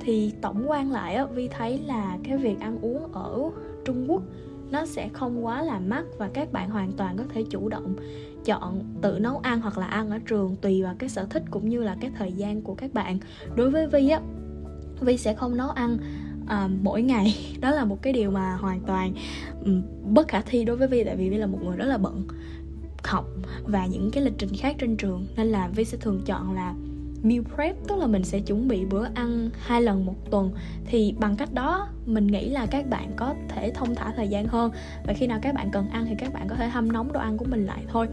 Thì 0.00 0.32
tổng 0.40 0.70
quan 0.70 0.92
lại 0.92 1.14
á 1.14 1.24
vi 1.24 1.48
thấy 1.48 1.78
là 1.78 2.18
cái 2.24 2.38
việc 2.38 2.60
ăn 2.60 2.78
uống 2.82 3.12
ở 3.12 3.50
trung 3.84 4.10
quốc 4.10 4.22
nó 4.70 4.86
sẽ 4.86 5.08
không 5.12 5.44
quá 5.44 5.62
là 5.62 5.80
mắc 5.80 6.04
và 6.18 6.28
các 6.28 6.52
bạn 6.52 6.70
hoàn 6.70 6.92
toàn 6.92 7.16
có 7.16 7.24
thể 7.28 7.44
chủ 7.50 7.68
động 7.68 7.96
chọn 8.44 8.80
tự 9.02 9.18
nấu 9.18 9.38
ăn 9.38 9.60
hoặc 9.60 9.78
là 9.78 9.86
ăn 9.86 10.10
ở 10.10 10.18
trường 10.18 10.56
tùy 10.60 10.82
vào 10.82 10.94
cái 10.98 11.08
sở 11.08 11.26
thích 11.30 11.42
cũng 11.50 11.68
như 11.68 11.82
là 11.82 11.96
cái 12.00 12.10
thời 12.18 12.32
gian 12.32 12.62
của 12.62 12.74
các 12.74 12.94
bạn. 12.94 13.18
Đối 13.56 13.70
với 13.70 13.86
vi 13.86 14.08
á 14.08 14.20
vi 15.00 15.16
sẽ 15.16 15.34
không 15.34 15.56
nấu 15.56 15.68
ăn 15.68 15.98
à, 16.46 16.68
mỗi 16.82 17.02
ngày. 17.02 17.34
Đó 17.60 17.70
là 17.70 17.84
một 17.84 18.02
cái 18.02 18.12
điều 18.12 18.30
mà 18.30 18.56
hoàn 18.56 18.80
toàn 18.80 19.12
um, 19.64 19.82
bất 20.14 20.28
khả 20.28 20.40
thi 20.40 20.64
đối 20.64 20.76
với 20.76 20.88
vi 20.88 21.04
tại 21.04 21.16
vì 21.16 21.30
vi 21.30 21.36
là 21.36 21.46
một 21.46 21.58
người 21.62 21.76
rất 21.76 21.86
là 21.86 21.98
bận 21.98 22.26
học 23.06 23.26
và 23.64 23.86
những 23.86 24.10
cái 24.10 24.24
lịch 24.24 24.38
trình 24.38 24.50
khác 24.58 24.76
trên 24.78 24.96
trường. 24.96 25.26
Nên 25.36 25.46
là 25.46 25.68
Vi 25.68 25.84
sẽ 25.84 25.98
thường 25.98 26.22
chọn 26.26 26.54
là 26.54 26.74
meal 27.22 27.42
prep 27.54 27.76
tức 27.88 27.98
là 27.98 28.06
mình 28.06 28.24
sẽ 28.24 28.40
chuẩn 28.40 28.68
bị 28.68 28.84
bữa 28.84 29.06
ăn 29.14 29.50
hai 29.58 29.82
lần 29.82 30.06
một 30.06 30.30
tuần. 30.30 30.50
Thì 30.86 31.14
bằng 31.20 31.36
cách 31.36 31.54
đó 31.54 31.88
mình 32.06 32.26
nghĩ 32.26 32.48
là 32.48 32.66
các 32.66 32.88
bạn 32.90 33.12
có 33.16 33.34
thể 33.48 33.72
thông 33.74 33.94
thả 33.94 34.12
thời 34.16 34.28
gian 34.28 34.46
hơn. 34.46 34.70
Và 35.06 35.12
khi 35.12 35.26
nào 35.26 35.38
các 35.42 35.54
bạn 35.54 35.70
cần 35.72 35.88
ăn 35.88 36.06
thì 36.08 36.14
các 36.18 36.32
bạn 36.32 36.48
có 36.48 36.54
thể 36.54 36.68
hâm 36.68 36.92
nóng 36.92 37.12
đồ 37.12 37.20
ăn 37.20 37.36
của 37.36 37.44
mình 37.44 37.66
lại 37.66 37.84
thôi. 37.88 38.08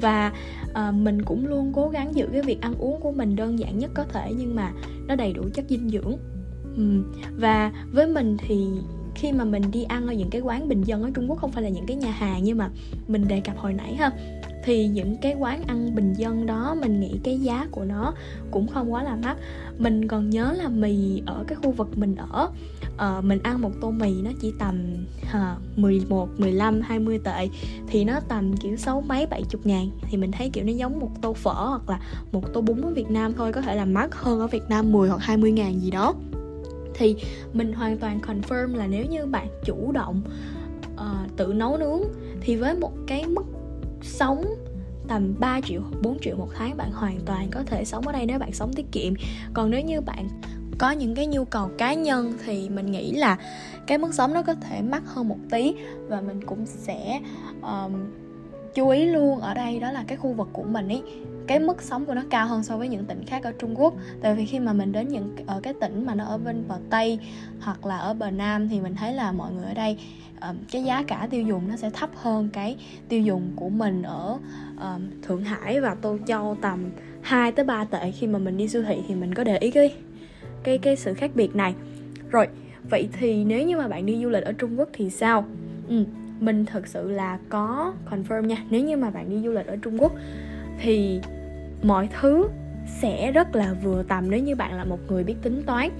Và 0.00 0.32
uh, 0.70 0.94
mình 0.94 1.22
cũng 1.22 1.46
luôn 1.46 1.72
cố 1.74 1.88
gắng 1.88 2.14
giữ 2.14 2.28
cái 2.32 2.42
việc 2.42 2.60
ăn 2.60 2.74
uống 2.78 3.00
của 3.00 3.12
mình 3.12 3.36
đơn 3.36 3.58
giản 3.58 3.78
nhất 3.78 3.90
có 3.94 4.04
thể 4.04 4.32
nhưng 4.36 4.54
mà 4.54 4.72
nó 5.06 5.14
đầy 5.14 5.32
đủ 5.32 5.42
chất 5.54 5.64
dinh 5.68 5.90
dưỡng. 5.90 6.16
Uhm. 6.72 7.04
và 7.36 7.72
với 7.92 8.06
mình 8.06 8.36
thì 8.38 8.66
khi 9.14 9.32
mà 9.32 9.44
mình 9.44 9.62
đi 9.72 9.82
ăn 9.82 10.06
ở 10.06 10.12
những 10.12 10.30
cái 10.30 10.40
quán 10.40 10.68
bình 10.68 10.82
dân 10.82 11.02
ở 11.02 11.10
Trung 11.14 11.30
Quốc 11.30 11.38
không 11.38 11.52
phải 11.52 11.62
là 11.62 11.68
những 11.68 11.86
cái 11.86 11.96
nhà 11.96 12.10
hàng 12.10 12.44
nhưng 12.44 12.58
mà 12.58 12.70
mình 13.08 13.28
đề 13.28 13.40
cập 13.40 13.58
hồi 13.58 13.72
nãy 13.72 13.94
ha 13.94 14.10
thì 14.64 14.88
những 14.88 15.16
cái 15.16 15.34
quán 15.34 15.62
ăn 15.66 15.94
bình 15.94 16.14
dân 16.14 16.46
đó 16.46 16.76
mình 16.80 17.00
nghĩ 17.00 17.20
cái 17.24 17.40
giá 17.40 17.66
của 17.70 17.84
nó 17.84 18.14
cũng 18.50 18.68
không 18.68 18.92
quá 18.92 19.02
là 19.02 19.16
mắc. 19.16 19.36
Mình 19.78 20.08
còn 20.08 20.30
nhớ 20.30 20.52
là 20.52 20.68
mì 20.68 21.22
ở 21.26 21.44
cái 21.46 21.56
khu 21.62 21.70
vực 21.70 21.98
mình 21.98 22.16
ở 22.16 22.48
uh, 22.94 23.24
mình 23.24 23.38
ăn 23.42 23.60
một 23.60 23.70
tô 23.80 23.90
mì 23.90 24.22
nó 24.22 24.30
chỉ 24.40 24.52
tầm 24.58 25.06
uh, 25.22 25.78
11, 25.78 26.28
15, 26.38 26.80
20 26.80 27.18
tệ 27.24 27.48
thì 27.86 28.04
nó 28.04 28.20
tầm 28.28 28.56
kiểu 28.56 28.76
sáu 28.76 29.00
mấy 29.00 29.26
bảy 29.26 29.42
chục 29.48 29.66
ngàn. 29.66 29.90
Thì 30.10 30.16
mình 30.16 30.32
thấy 30.32 30.50
kiểu 30.50 30.64
nó 30.64 30.72
giống 30.72 31.00
một 31.00 31.10
tô 31.22 31.32
phở 31.32 31.66
hoặc 31.66 31.90
là 31.90 32.00
một 32.32 32.52
tô 32.52 32.60
bún 32.60 32.80
ở 32.80 32.90
Việt 32.90 33.10
Nam 33.10 33.32
thôi 33.32 33.52
có 33.52 33.60
thể 33.60 33.74
là 33.74 33.84
mắc 33.84 34.14
hơn 34.14 34.40
ở 34.40 34.46
Việt 34.46 34.64
Nam 34.68 34.92
10 34.92 35.08
hoặc 35.08 35.20
20 35.22 35.52
ngàn 35.52 35.80
gì 35.80 35.90
đó 35.90 36.14
thì 37.02 37.16
mình 37.52 37.72
hoàn 37.72 37.98
toàn 37.98 38.20
confirm 38.20 38.76
là 38.76 38.86
nếu 38.86 39.04
như 39.04 39.26
bạn 39.26 39.48
chủ 39.64 39.92
động 39.92 40.22
uh, 40.94 41.36
tự 41.36 41.52
nấu 41.52 41.76
nướng 41.76 42.00
thì 42.40 42.56
với 42.56 42.74
một 42.74 42.92
cái 43.06 43.26
mức 43.26 43.44
sống 44.02 44.44
tầm 45.08 45.34
3 45.38 45.60
triệu 45.60 45.82
4 46.02 46.18
triệu 46.20 46.36
một 46.36 46.48
tháng 46.54 46.76
bạn 46.76 46.92
hoàn 46.92 47.20
toàn 47.26 47.48
có 47.50 47.62
thể 47.66 47.84
sống 47.84 48.06
ở 48.06 48.12
đây 48.12 48.26
nếu 48.26 48.38
bạn 48.38 48.52
sống 48.52 48.72
tiết 48.72 48.86
kiệm. 48.92 49.14
Còn 49.54 49.70
nếu 49.70 49.80
như 49.80 50.00
bạn 50.00 50.28
có 50.78 50.90
những 50.90 51.14
cái 51.14 51.26
nhu 51.26 51.44
cầu 51.44 51.70
cá 51.78 51.94
nhân 51.94 52.32
thì 52.44 52.68
mình 52.68 52.86
nghĩ 52.86 53.12
là 53.12 53.38
cái 53.86 53.98
mức 53.98 54.14
sống 54.14 54.34
nó 54.34 54.42
có 54.42 54.54
thể 54.54 54.82
mắc 54.82 55.02
hơn 55.06 55.28
một 55.28 55.38
tí 55.50 55.74
và 56.08 56.20
mình 56.20 56.44
cũng 56.46 56.66
sẽ 56.66 57.20
um, 57.62 57.92
chú 58.74 58.88
ý 58.88 59.04
luôn 59.04 59.40
ở 59.40 59.54
đây 59.54 59.80
đó 59.80 59.92
là 59.92 60.04
cái 60.06 60.16
khu 60.16 60.32
vực 60.32 60.48
của 60.52 60.62
mình 60.62 60.88
ấy 60.88 61.02
cái 61.46 61.60
mức 61.60 61.82
sống 61.82 62.04
của 62.04 62.14
nó 62.14 62.22
cao 62.30 62.46
hơn 62.46 62.62
so 62.62 62.76
với 62.76 62.88
những 62.88 63.04
tỉnh 63.04 63.24
khác 63.26 63.42
ở 63.42 63.52
Trung 63.58 63.80
Quốc. 63.80 63.94
Tại 64.22 64.34
vì 64.34 64.46
khi 64.46 64.60
mà 64.60 64.72
mình 64.72 64.92
đến 64.92 65.08
những 65.08 65.36
ở 65.46 65.60
cái 65.60 65.74
tỉnh 65.80 66.06
mà 66.06 66.14
nó 66.14 66.24
ở 66.24 66.38
bên 66.38 66.64
bờ 66.68 66.78
Tây 66.90 67.18
hoặc 67.60 67.86
là 67.86 67.96
ở 67.96 68.14
bờ 68.14 68.30
Nam 68.30 68.68
thì 68.68 68.80
mình 68.80 68.94
thấy 68.94 69.12
là 69.12 69.32
mọi 69.32 69.52
người 69.52 69.64
ở 69.64 69.74
đây 69.74 69.98
ờ, 70.40 70.54
cái 70.72 70.84
giá 70.84 71.02
cả 71.02 71.28
tiêu 71.30 71.42
dùng 71.42 71.68
nó 71.68 71.76
sẽ 71.76 71.90
thấp 71.90 72.10
hơn 72.14 72.48
cái 72.52 72.76
tiêu 73.08 73.20
dùng 73.20 73.52
của 73.56 73.68
mình 73.68 74.02
ở 74.02 74.38
um, 74.80 75.10
Thượng 75.22 75.44
Hải 75.44 75.80
và 75.80 75.94
Tô 75.94 76.18
Châu 76.26 76.56
tầm 76.62 76.90
2 77.22 77.52
tới 77.52 77.64
3 77.64 77.84
tệ. 77.84 78.10
Khi 78.10 78.26
mà 78.26 78.38
mình 78.38 78.56
đi 78.56 78.68
siêu 78.68 78.82
thị 78.82 78.96
thì 79.08 79.14
mình 79.14 79.34
có 79.34 79.44
để 79.44 79.58
ý 79.58 79.70
cái 79.70 79.94
cái 80.62 80.78
cái 80.78 80.96
sự 80.96 81.14
khác 81.14 81.30
biệt 81.34 81.56
này. 81.56 81.74
Rồi 82.30 82.48
vậy 82.90 83.08
thì 83.12 83.44
nếu 83.44 83.66
như 83.66 83.76
mà 83.76 83.88
bạn 83.88 84.06
đi 84.06 84.22
du 84.22 84.28
lịch 84.28 84.44
ở 84.44 84.52
Trung 84.52 84.78
Quốc 84.78 84.88
thì 84.92 85.10
sao? 85.10 85.44
Ừ, 85.88 86.04
mình 86.42 86.66
thực 86.66 86.86
sự 86.86 87.10
là 87.10 87.38
có 87.48 87.92
confirm 88.10 88.40
nha. 88.40 88.56
Nếu 88.70 88.84
như 88.84 88.96
mà 88.96 89.10
bạn 89.10 89.30
đi 89.30 89.40
du 89.44 89.52
lịch 89.52 89.66
ở 89.66 89.76
Trung 89.76 90.02
Quốc, 90.02 90.12
thì 90.80 91.20
mọi 91.82 92.08
thứ 92.20 92.48
sẽ 93.00 93.32
rất 93.32 93.56
là 93.56 93.74
vừa 93.82 94.02
tầm 94.02 94.30
nếu 94.30 94.40
như 94.40 94.54
bạn 94.54 94.74
là 94.74 94.84
một 94.84 94.98
người 95.08 95.24
biết 95.24 95.34
tính 95.42 95.62
toán. 95.66 95.90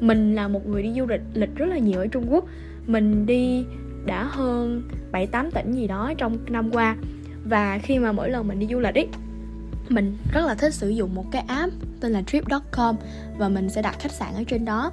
Mình 0.00 0.34
là 0.34 0.48
một 0.48 0.66
người 0.66 0.82
đi 0.82 0.92
du 0.96 1.06
lịch 1.06 1.20
lịch 1.34 1.54
rất 1.54 1.66
là 1.66 1.78
nhiều 1.78 2.00
ở 2.00 2.06
Trung 2.06 2.32
Quốc. 2.32 2.44
Mình 2.86 3.26
đi 3.26 3.64
đã 4.06 4.24
hơn 4.24 4.82
7 5.12 5.26
8 5.26 5.50
tỉnh 5.50 5.72
gì 5.72 5.86
đó 5.86 6.12
trong 6.18 6.38
năm 6.48 6.70
qua. 6.72 6.96
Và 7.44 7.78
khi 7.82 7.98
mà 7.98 8.12
mỗi 8.12 8.30
lần 8.30 8.48
mình 8.48 8.58
đi 8.58 8.66
du 8.66 8.78
lịch 8.78 8.94
ấy, 8.94 9.08
mình 9.88 10.16
rất 10.32 10.46
là 10.46 10.54
thích 10.54 10.74
sử 10.74 10.88
dụng 10.88 11.14
một 11.14 11.24
cái 11.32 11.44
app 11.48 11.72
tên 12.00 12.12
là 12.12 12.22
trip.com 12.22 12.96
và 13.38 13.48
mình 13.48 13.68
sẽ 13.68 13.82
đặt 13.82 13.96
khách 13.98 14.12
sạn 14.12 14.34
ở 14.34 14.44
trên 14.46 14.64
đó 14.64 14.92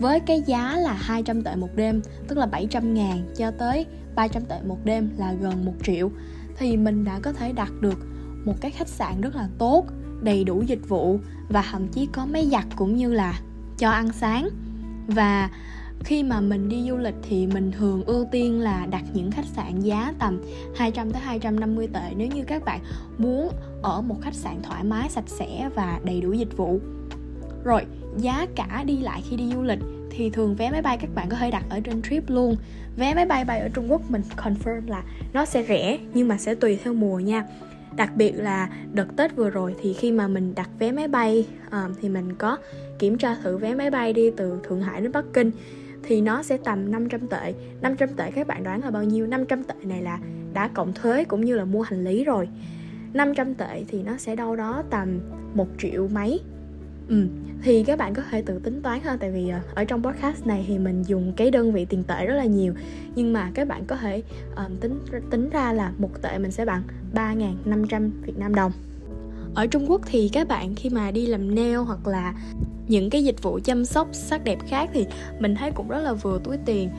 với 0.00 0.20
cái 0.20 0.42
giá 0.46 0.76
là 0.76 0.92
200 0.92 1.42
tệ 1.42 1.56
một 1.56 1.68
đêm, 1.76 2.02
tức 2.28 2.38
là 2.38 2.46
700 2.46 2.94
ngàn 2.94 3.22
cho 3.36 3.50
tới 3.50 3.86
300 4.14 4.44
tệ 4.44 4.56
một 4.66 4.78
đêm 4.84 5.10
là 5.18 5.32
gần 5.32 5.64
1 5.64 5.72
triệu 5.82 6.10
thì 6.56 6.76
mình 6.76 7.04
đã 7.04 7.20
có 7.22 7.32
thể 7.32 7.52
đặt 7.52 7.72
được 7.80 7.98
một 8.44 8.54
cái 8.60 8.70
khách 8.70 8.88
sạn 8.88 9.20
rất 9.20 9.36
là 9.36 9.48
tốt 9.58 9.86
đầy 10.22 10.44
đủ 10.44 10.62
dịch 10.62 10.88
vụ 10.88 11.18
và 11.48 11.64
thậm 11.72 11.88
chí 11.88 12.06
có 12.06 12.26
máy 12.26 12.48
giặt 12.52 12.64
cũng 12.76 12.96
như 12.96 13.12
là 13.12 13.40
cho 13.78 13.90
ăn 13.90 14.12
sáng 14.12 14.48
và 15.06 15.50
khi 16.04 16.22
mà 16.22 16.40
mình 16.40 16.68
đi 16.68 16.86
du 16.88 16.96
lịch 16.96 17.14
thì 17.22 17.46
mình 17.46 17.72
thường 17.72 18.04
ưu 18.04 18.24
tiên 18.32 18.60
là 18.60 18.86
đặt 18.86 19.04
những 19.12 19.30
khách 19.30 19.46
sạn 19.46 19.80
giá 19.80 20.14
tầm 20.18 20.42
200 20.76 21.10
tới 21.10 21.22
250 21.22 21.88
tệ 21.92 22.14
nếu 22.16 22.28
như 22.28 22.44
các 22.44 22.64
bạn 22.64 22.80
muốn 23.18 23.48
ở 23.82 24.00
một 24.00 24.16
khách 24.20 24.34
sạn 24.34 24.62
thoải 24.62 24.84
mái, 24.84 25.08
sạch 25.08 25.28
sẽ 25.28 25.70
và 25.74 26.00
đầy 26.04 26.20
đủ 26.20 26.32
dịch 26.32 26.56
vụ. 26.56 26.80
Rồi, 27.64 27.86
giá 28.16 28.46
cả 28.56 28.84
đi 28.86 28.96
lại 28.96 29.22
khi 29.30 29.36
đi 29.36 29.52
du 29.54 29.62
lịch 29.62 29.78
thì 30.20 30.30
thường 30.30 30.54
vé 30.54 30.70
máy 30.70 30.82
bay 30.82 30.98
các 31.00 31.10
bạn 31.14 31.28
có 31.28 31.36
thể 31.36 31.50
đặt 31.50 31.64
ở 31.68 31.80
trên 31.80 32.02
trip 32.02 32.30
luôn. 32.30 32.56
Vé 32.96 33.14
máy 33.14 33.26
bay 33.26 33.44
bay 33.44 33.60
ở 33.60 33.68
Trung 33.68 33.92
Quốc 33.92 34.10
mình 34.10 34.22
confirm 34.36 34.80
là 34.86 35.02
nó 35.32 35.44
sẽ 35.44 35.64
rẻ 35.68 35.98
nhưng 36.14 36.28
mà 36.28 36.38
sẽ 36.38 36.54
tùy 36.54 36.78
theo 36.84 36.94
mùa 36.94 37.18
nha. 37.18 37.44
Đặc 37.96 38.16
biệt 38.16 38.32
là 38.32 38.68
đợt 38.92 39.06
Tết 39.16 39.36
vừa 39.36 39.50
rồi 39.50 39.74
thì 39.82 39.92
khi 39.92 40.12
mà 40.12 40.28
mình 40.28 40.54
đặt 40.54 40.70
vé 40.78 40.92
máy 40.92 41.08
bay 41.08 41.46
uh, 41.66 41.96
thì 42.00 42.08
mình 42.08 42.34
có 42.34 42.58
kiểm 42.98 43.18
tra 43.18 43.36
thử 43.42 43.56
vé 43.56 43.74
máy 43.74 43.90
bay 43.90 44.12
đi 44.12 44.30
từ 44.36 44.60
Thượng 44.62 44.80
Hải 44.80 45.00
đến 45.00 45.12
Bắc 45.12 45.24
Kinh 45.32 45.50
thì 46.02 46.20
nó 46.20 46.42
sẽ 46.42 46.56
tầm 46.56 46.90
500 46.90 47.28
tệ. 47.28 47.54
500 47.80 48.08
tệ 48.16 48.30
các 48.30 48.46
bạn 48.46 48.64
đoán 48.64 48.84
là 48.84 48.90
bao 48.90 49.04
nhiêu? 49.04 49.26
500 49.26 49.64
tệ 49.64 49.74
này 49.82 50.02
là 50.02 50.18
đã 50.52 50.68
cộng 50.74 50.92
thuế 50.92 51.24
cũng 51.24 51.44
như 51.44 51.56
là 51.56 51.64
mua 51.64 51.82
hành 51.82 52.04
lý 52.04 52.24
rồi. 52.24 52.48
500 53.12 53.54
tệ 53.54 53.84
thì 53.88 54.02
nó 54.02 54.16
sẽ 54.16 54.36
đâu 54.36 54.56
đó 54.56 54.82
tầm 54.90 55.20
1 55.54 55.66
triệu 55.78 56.08
mấy. 56.08 56.40
Ừ, 57.10 57.26
thì 57.62 57.84
các 57.84 57.98
bạn 57.98 58.14
có 58.14 58.22
thể 58.30 58.42
tự 58.42 58.58
tính 58.58 58.82
toán 58.82 59.00
ha 59.00 59.16
tại 59.20 59.30
vì 59.30 59.48
ờ, 59.48 59.60
ở 59.74 59.84
trong 59.84 60.02
podcast 60.02 60.46
này 60.46 60.64
thì 60.68 60.78
mình 60.78 61.02
dùng 61.02 61.32
cái 61.36 61.50
đơn 61.50 61.72
vị 61.72 61.84
tiền 61.84 62.04
tệ 62.04 62.26
rất 62.26 62.34
là 62.34 62.44
nhiều. 62.44 62.74
Nhưng 63.14 63.32
mà 63.32 63.50
các 63.54 63.68
bạn 63.68 63.84
có 63.84 63.96
thể 63.96 64.22
um, 64.56 64.76
tính 64.76 65.00
tính 65.30 65.50
ra 65.50 65.72
là 65.72 65.92
một 65.98 66.22
tệ 66.22 66.38
mình 66.38 66.50
sẽ 66.50 66.64
bằng 66.64 66.82
3.500 67.14 68.10
Việt 68.22 68.38
Nam 68.38 68.54
đồng. 68.54 68.72
Ở 69.54 69.66
Trung 69.66 69.90
Quốc 69.90 70.00
thì 70.06 70.30
các 70.32 70.48
bạn 70.48 70.74
khi 70.74 70.90
mà 70.90 71.10
đi 71.10 71.26
làm 71.26 71.54
nail 71.54 71.76
hoặc 71.76 72.06
là 72.06 72.34
những 72.88 73.10
cái 73.10 73.24
dịch 73.24 73.42
vụ 73.42 73.60
chăm 73.64 73.84
sóc 73.84 74.08
sắc 74.12 74.44
đẹp 74.44 74.58
khác 74.68 74.90
thì 74.92 75.06
mình 75.38 75.54
thấy 75.54 75.70
cũng 75.70 75.88
rất 75.88 76.00
là 76.00 76.12
vừa 76.12 76.40
túi 76.44 76.56
tiền. 76.56 76.90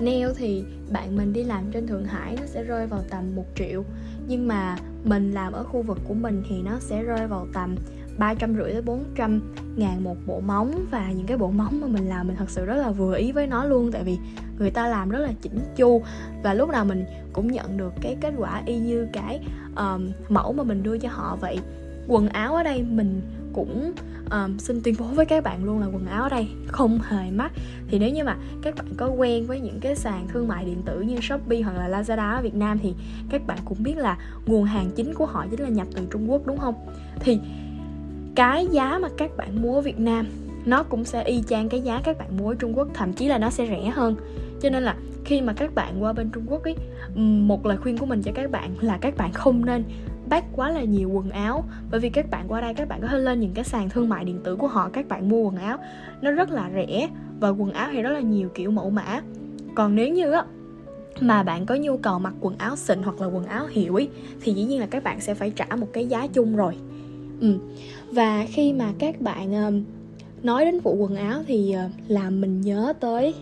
Nail 0.00 0.28
thì 0.36 0.64
bạn 0.90 1.16
mình 1.16 1.32
đi 1.32 1.44
làm 1.44 1.64
trên 1.72 1.86
Thượng 1.86 2.04
Hải 2.04 2.36
nó 2.36 2.46
sẽ 2.46 2.62
rơi 2.62 2.86
vào 2.86 3.02
tầm 3.10 3.36
1 3.36 3.44
triệu 3.54 3.84
nhưng 4.28 4.48
mà 4.48 4.76
mình 5.04 5.32
làm 5.32 5.52
ở 5.52 5.64
khu 5.64 5.82
vực 5.82 5.98
của 6.08 6.14
mình 6.14 6.42
thì 6.48 6.56
nó 6.62 6.78
sẽ 6.80 7.02
rơi 7.02 7.26
vào 7.26 7.46
tầm 7.52 7.76
ba 8.18 8.34
trăm 8.34 8.54
rưỡi 8.54 8.72
tới 8.72 8.82
bốn 8.82 9.04
trăm 9.14 9.40
ngàn 9.76 10.04
một 10.04 10.16
bộ 10.26 10.40
móng 10.40 10.86
và 10.90 11.12
những 11.12 11.26
cái 11.26 11.36
bộ 11.36 11.50
móng 11.50 11.80
mà 11.80 11.86
mình 11.86 12.08
làm 12.08 12.26
mình 12.26 12.36
thật 12.36 12.50
sự 12.50 12.64
rất 12.64 12.76
là 12.76 12.90
vừa 12.90 13.16
ý 13.16 13.32
với 13.32 13.46
nó 13.46 13.64
luôn 13.64 13.92
tại 13.92 14.04
vì 14.04 14.18
người 14.58 14.70
ta 14.70 14.88
làm 14.88 15.10
rất 15.10 15.18
là 15.18 15.32
chỉnh 15.42 15.58
chu 15.76 16.02
và 16.42 16.54
lúc 16.54 16.70
nào 16.70 16.84
mình 16.84 17.04
cũng 17.32 17.52
nhận 17.52 17.76
được 17.76 17.92
cái 18.00 18.16
kết 18.20 18.34
quả 18.38 18.62
y 18.66 18.78
như 18.78 19.08
cái 19.12 19.40
um, 19.76 20.10
mẫu 20.28 20.52
mà 20.52 20.62
mình 20.62 20.82
đưa 20.82 20.98
cho 20.98 21.08
họ. 21.08 21.36
Vậy 21.40 21.58
quần 22.08 22.28
áo 22.28 22.54
ở 22.54 22.62
đây 22.62 22.82
mình 22.82 23.20
cũng 23.52 23.92
um, 24.30 24.58
xin 24.58 24.80
tuyên 24.84 24.94
bố 24.98 25.06
với 25.06 25.26
các 25.26 25.44
bạn 25.44 25.64
luôn 25.64 25.80
là 25.80 25.86
quần 25.86 26.06
áo 26.06 26.22
ở 26.22 26.28
đây 26.28 26.48
không 26.66 26.98
hề 27.08 27.30
mắc. 27.30 27.52
Thì 27.88 27.98
nếu 27.98 28.10
như 28.10 28.24
mà 28.24 28.36
các 28.62 28.74
bạn 28.76 28.86
có 28.96 29.08
quen 29.08 29.46
với 29.46 29.60
những 29.60 29.80
cái 29.80 29.96
sàn 29.96 30.26
thương 30.28 30.48
mại 30.48 30.64
điện 30.64 30.82
tử 30.82 31.00
như 31.00 31.16
Shopee 31.20 31.60
hoặc 31.60 31.76
là 31.76 31.88
Lazada 31.88 32.36
ở 32.36 32.42
Việt 32.42 32.54
Nam 32.54 32.78
thì 32.82 32.94
các 33.30 33.46
bạn 33.46 33.58
cũng 33.64 33.82
biết 33.82 33.96
là 33.96 34.18
nguồn 34.46 34.64
hàng 34.64 34.90
chính 34.96 35.14
của 35.14 35.26
họ 35.26 35.46
chính 35.50 35.60
là 35.60 35.68
nhập 35.68 35.86
từ 35.94 36.06
Trung 36.10 36.30
Quốc 36.30 36.46
đúng 36.46 36.58
không? 36.58 36.74
Thì 37.20 37.40
cái 38.36 38.66
giá 38.66 38.98
mà 38.98 39.08
các 39.16 39.36
bạn 39.36 39.62
mua 39.62 39.74
ở 39.74 39.80
Việt 39.80 39.98
Nam, 39.98 40.26
nó 40.64 40.82
cũng 40.82 41.04
sẽ 41.04 41.22
y 41.24 41.42
chang 41.48 41.68
cái 41.68 41.80
giá 41.80 42.00
các 42.04 42.18
bạn 42.18 42.36
mua 42.36 42.48
ở 42.48 42.54
Trung 42.54 42.78
Quốc, 42.78 42.88
thậm 42.94 43.12
chí 43.12 43.28
là 43.28 43.38
nó 43.38 43.50
sẽ 43.50 43.66
rẻ 43.66 43.90
hơn. 43.94 44.16
Cho 44.60 44.70
nên 44.70 44.82
là 44.82 44.96
khi 45.24 45.40
mà 45.40 45.52
các 45.52 45.74
bạn 45.74 46.02
qua 46.02 46.12
bên 46.12 46.30
Trung 46.30 46.44
Quốc 46.46 46.62
ấy 46.64 46.76
một 47.16 47.66
lời 47.66 47.76
khuyên 47.76 47.98
của 47.98 48.06
mình 48.06 48.22
cho 48.22 48.32
các 48.34 48.50
bạn 48.50 48.70
là 48.80 48.98
các 49.00 49.16
bạn 49.16 49.32
không 49.32 49.64
nên 49.64 49.84
bác 50.28 50.44
quá 50.52 50.70
là 50.70 50.84
nhiều 50.84 51.10
quần 51.10 51.30
áo. 51.30 51.64
Bởi 51.90 52.00
vì 52.00 52.08
các 52.08 52.30
bạn 52.30 52.44
qua 52.48 52.60
đây, 52.60 52.74
các 52.74 52.88
bạn 52.88 53.00
có 53.02 53.08
thể 53.08 53.18
lên 53.18 53.40
những 53.40 53.54
cái 53.54 53.64
sàn 53.64 53.88
thương 53.88 54.08
mại 54.08 54.24
điện 54.24 54.40
tử 54.44 54.56
của 54.56 54.66
họ, 54.66 54.90
các 54.92 55.08
bạn 55.08 55.28
mua 55.28 55.42
quần 55.42 55.56
áo, 55.56 55.78
nó 56.20 56.30
rất 56.30 56.50
là 56.50 56.70
rẻ 56.74 57.08
và 57.40 57.48
quần 57.48 57.72
áo 57.72 57.88
thì 57.92 58.02
rất 58.02 58.10
là 58.10 58.20
nhiều 58.20 58.48
kiểu 58.54 58.70
mẫu 58.70 58.90
mã. 58.90 59.20
Còn 59.74 59.94
nếu 59.94 60.08
như 60.08 60.30
á, 60.30 60.44
mà 61.20 61.42
bạn 61.42 61.66
có 61.66 61.74
nhu 61.74 61.96
cầu 61.96 62.18
mặc 62.18 62.34
quần 62.40 62.58
áo 62.58 62.76
xịn 62.76 63.02
hoặc 63.02 63.20
là 63.20 63.26
quần 63.26 63.44
áo 63.44 63.66
hiệu 63.66 63.94
ấy, 63.94 64.08
thì 64.40 64.52
dĩ 64.52 64.64
nhiên 64.64 64.80
là 64.80 64.86
các 64.86 65.04
bạn 65.04 65.20
sẽ 65.20 65.34
phải 65.34 65.50
trả 65.50 65.66
một 65.76 65.88
cái 65.92 66.06
giá 66.06 66.26
chung 66.26 66.56
rồi 66.56 66.76
ừ. 67.40 67.58
và 68.12 68.46
khi 68.48 68.72
mà 68.72 68.92
các 68.98 69.20
bạn 69.20 69.64
um, 69.64 69.84
nói 70.42 70.64
đến 70.64 70.80
vụ 70.80 70.94
quần 70.94 71.16
áo 71.16 71.42
thì 71.46 71.74
uh, 71.86 72.10
làm 72.10 72.40
mình 72.40 72.60
nhớ 72.60 72.92
tới 73.00 73.34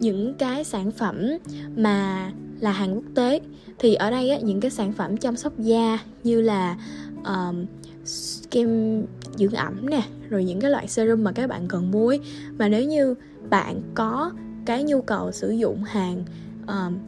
những 0.00 0.34
cái 0.34 0.64
sản 0.64 0.90
phẩm 0.90 1.28
mà 1.76 2.30
là 2.60 2.72
hàng 2.72 2.94
quốc 2.94 3.04
tế 3.14 3.40
thì 3.78 3.94
ở 3.94 4.10
đây 4.10 4.30
á, 4.30 4.38
những 4.38 4.60
cái 4.60 4.70
sản 4.70 4.92
phẩm 4.92 5.16
chăm 5.16 5.36
sóc 5.36 5.52
da 5.58 5.98
như 6.24 6.40
là 6.40 6.76
ờ, 7.24 7.46
um, 7.46 7.66
kem 8.50 9.02
dưỡng 9.36 9.52
ẩm 9.52 9.90
nè 9.90 10.02
rồi 10.28 10.44
những 10.44 10.60
cái 10.60 10.70
loại 10.70 10.88
serum 10.88 11.24
mà 11.24 11.32
các 11.32 11.46
bạn 11.46 11.68
cần 11.68 11.90
mua 11.90 12.08
ấy. 12.08 12.20
mà 12.58 12.68
nếu 12.68 12.84
như 12.84 13.14
bạn 13.50 13.80
có 13.94 14.32
cái 14.66 14.84
nhu 14.84 15.00
cầu 15.00 15.32
sử 15.32 15.50
dụng 15.50 15.84
hàng 15.84 16.24
um, 16.66 16.98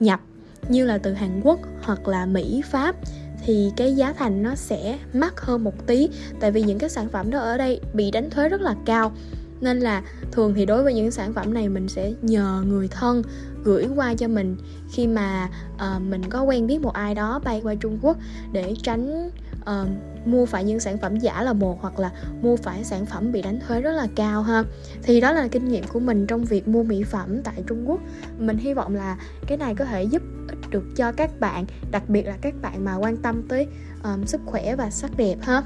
nhập 0.00 0.20
như 0.68 0.84
là 0.86 0.98
từ 0.98 1.12
Hàn 1.12 1.40
Quốc 1.44 1.60
hoặc 1.82 2.08
là 2.08 2.26
Mỹ 2.26 2.62
Pháp 2.70 2.96
thì 3.44 3.72
cái 3.76 3.96
giá 3.96 4.12
thành 4.12 4.42
nó 4.42 4.54
sẽ 4.54 4.98
mắc 5.12 5.40
hơn 5.40 5.64
một 5.64 5.86
tí. 5.86 6.08
Tại 6.40 6.50
vì 6.50 6.62
những 6.62 6.78
cái 6.78 6.90
sản 6.90 7.08
phẩm 7.08 7.30
đó 7.30 7.38
ở 7.38 7.58
đây 7.58 7.80
bị 7.94 8.10
đánh 8.10 8.30
thuế 8.30 8.48
rất 8.48 8.60
là 8.60 8.74
cao. 8.86 9.12
Nên 9.60 9.80
là 9.80 10.02
thường 10.32 10.54
thì 10.54 10.66
đối 10.66 10.82
với 10.82 10.94
những 10.94 11.10
sản 11.10 11.32
phẩm 11.32 11.54
này 11.54 11.68
mình 11.68 11.88
sẽ 11.88 12.12
nhờ 12.22 12.62
người 12.66 12.88
thân 12.88 13.22
gửi 13.64 13.86
qua 13.96 14.14
cho 14.14 14.28
mình. 14.28 14.56
Khi 14.92 15.06
mà 15.06 15.48
uh, 15.74 16.02
mình 16.02 16.22
có 16.30 16.42
quen 16.42 16.66
biết 16.66 16.80
một 16.80 16.92
ai 16.92 17.14
đó 17.14 17.40
bay 17.44 17.60
qua 17.64 17.74
Trung 17.74 17.98
Quốc 18.02 18.16
để 18.52 18.74
tránh 18.82 19.30
uh, 19.60 19.88
mua 20.24 20.46
phải 20.46 20.64
những 20.64 20.80
sản 20.80 20.98
phẩm 20.98 21.16
giả 21.16 21.42
là 21.42 21.52
một 21.52 21.78
hoặc 21.80 21.98
là 21.98 22.10
mua 22.42 22.56
phải 22.56 22.84
sản 22.84 23.06
phẩm 23.06 23.32
bị 23.32 23.42
đánh 23.42 23.60
thuế 23.66 23.80
rất 23.80 23.92
là 23.92 24.06
cao 24.16 24.42
ha. 24.42 24.64
Thì 25.02 25.20
đó 25.20 25.32
là 25.32 25.48
kinh 25.48 25.68
nghiệm 25.68 25.84
của 25.84 26.00
mình 26.00 26.26
trong 26.26 26.44
việc 26.44 26.68
mua 26.68 26.82
mỹ 26.82 27.02
phẩm 27.02 27.42
tại 27.42 27.64
Trung 27.66 27.90
Quốc. 27.90 28.00
Mình 28.38 28.58
hy 28.58 28.74
vọng 28.74 28.94
là 28.94 29.16
cái 29.46 29.58
này 29.58 29.74
có 29.74 29.84
thể 29.84 30.02
giúp 30.02 30.22
ích 30.48 30.70
được 30.70 30.84
cho 30.96 31.12
các 31.12 31.40
bạn 31.40 31.64
đặc 31.90 32.08
biệt 32.08 32.26
là 32.26 32.36
các 32.40 32.54
bạn 32.62 32.84
mà 32.84 32.96
quan 32.96 33.16
tâm 33.16 33.42
tới 33.48 33.66
um, 34.04 34.24
sức 34.24 34.40
khỏe 34.46 34.76
và 34.76 34.90
sắc 34.90 35.16
đẹp 35.16 35.36
ha. 35.42 35.62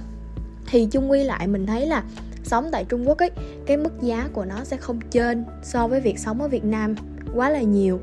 Thì 0.67 0.89
chung 0.91 1.11
quy 1.11 1.25
lại 1.25 1.47
mình 1.47 1.67
thấy 1.67 1.87
là 1.87 2.05
sống 2.45 2.69
tại 2.73 2.85
Trung 2.85 3.09
Quốc 3.09 3.19
ấy 3.19 3.31
cái 3.67 3.77
mức 3.77 4.03
giá 4.03 4.29
của 4.33 4.45
nó 4.45 4.65
sẽ 4.65 4.77
không 4.77 5.01
trên 5.11 5.45
so 5.62 5.89
với 5.89 6.01
việc 6.01 6.19
sống 6.19 6.43
ở 6.43 6.49
Việt 6.49 6.65
Nam 6.65 6.95
quá 7.35 7.51
là 7.51 7.62
nhiều. 7.62 8.01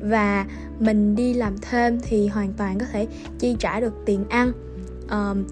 Và 0.00 0.46
mình 0.78 1.16
đi 1.16 1.34
làm 1.34 1.56
thêm 1.58 2.00
thì 2.00 2.28
hoàn 2.28 2.52
toàn 2.52 2.78
có 2.78 2.86
thể 2.92 3.06
chi 3.38 3.56
trả 3.58 3.80
được 3.80 3.94
tiền 4.06 4.24
ăn 4.28 4.52
um, 5.10 5.44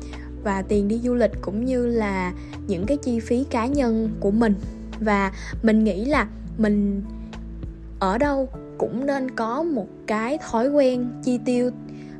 và 0.43 0.63
tiền 0.63 0.89
đi 0.89 0.99
du 0.99 1.15
lịch 1.15 1.33
cũng 1.41 1.65
như 1.65 1.87
là 1.87 2.33
những 2.67 2.87
cái 2.87 2.97
chi 2.97 3.21
phí 3.21 3.45
cá 3.51 3.67
nhân 3.67 4.09
của 4.21 4.31
mình. 4.31 4.55
Và 5.01 5.33
mình 5.63 5.85
nghĩ 5.85 6.05
là 6.05 6.27
mình 6.59 7.03
ở 7.99 8.19
đâu 8.19 8.49
cũng 8.83 9.07
nên 9.07 9.31
có 9.31 9.63
một 9.63 9.87
cái 10.07 10.39
thói 10.51 10.69
quen 10.69 11.11
chi 11.25 11.39
tiêu 11.45 11.67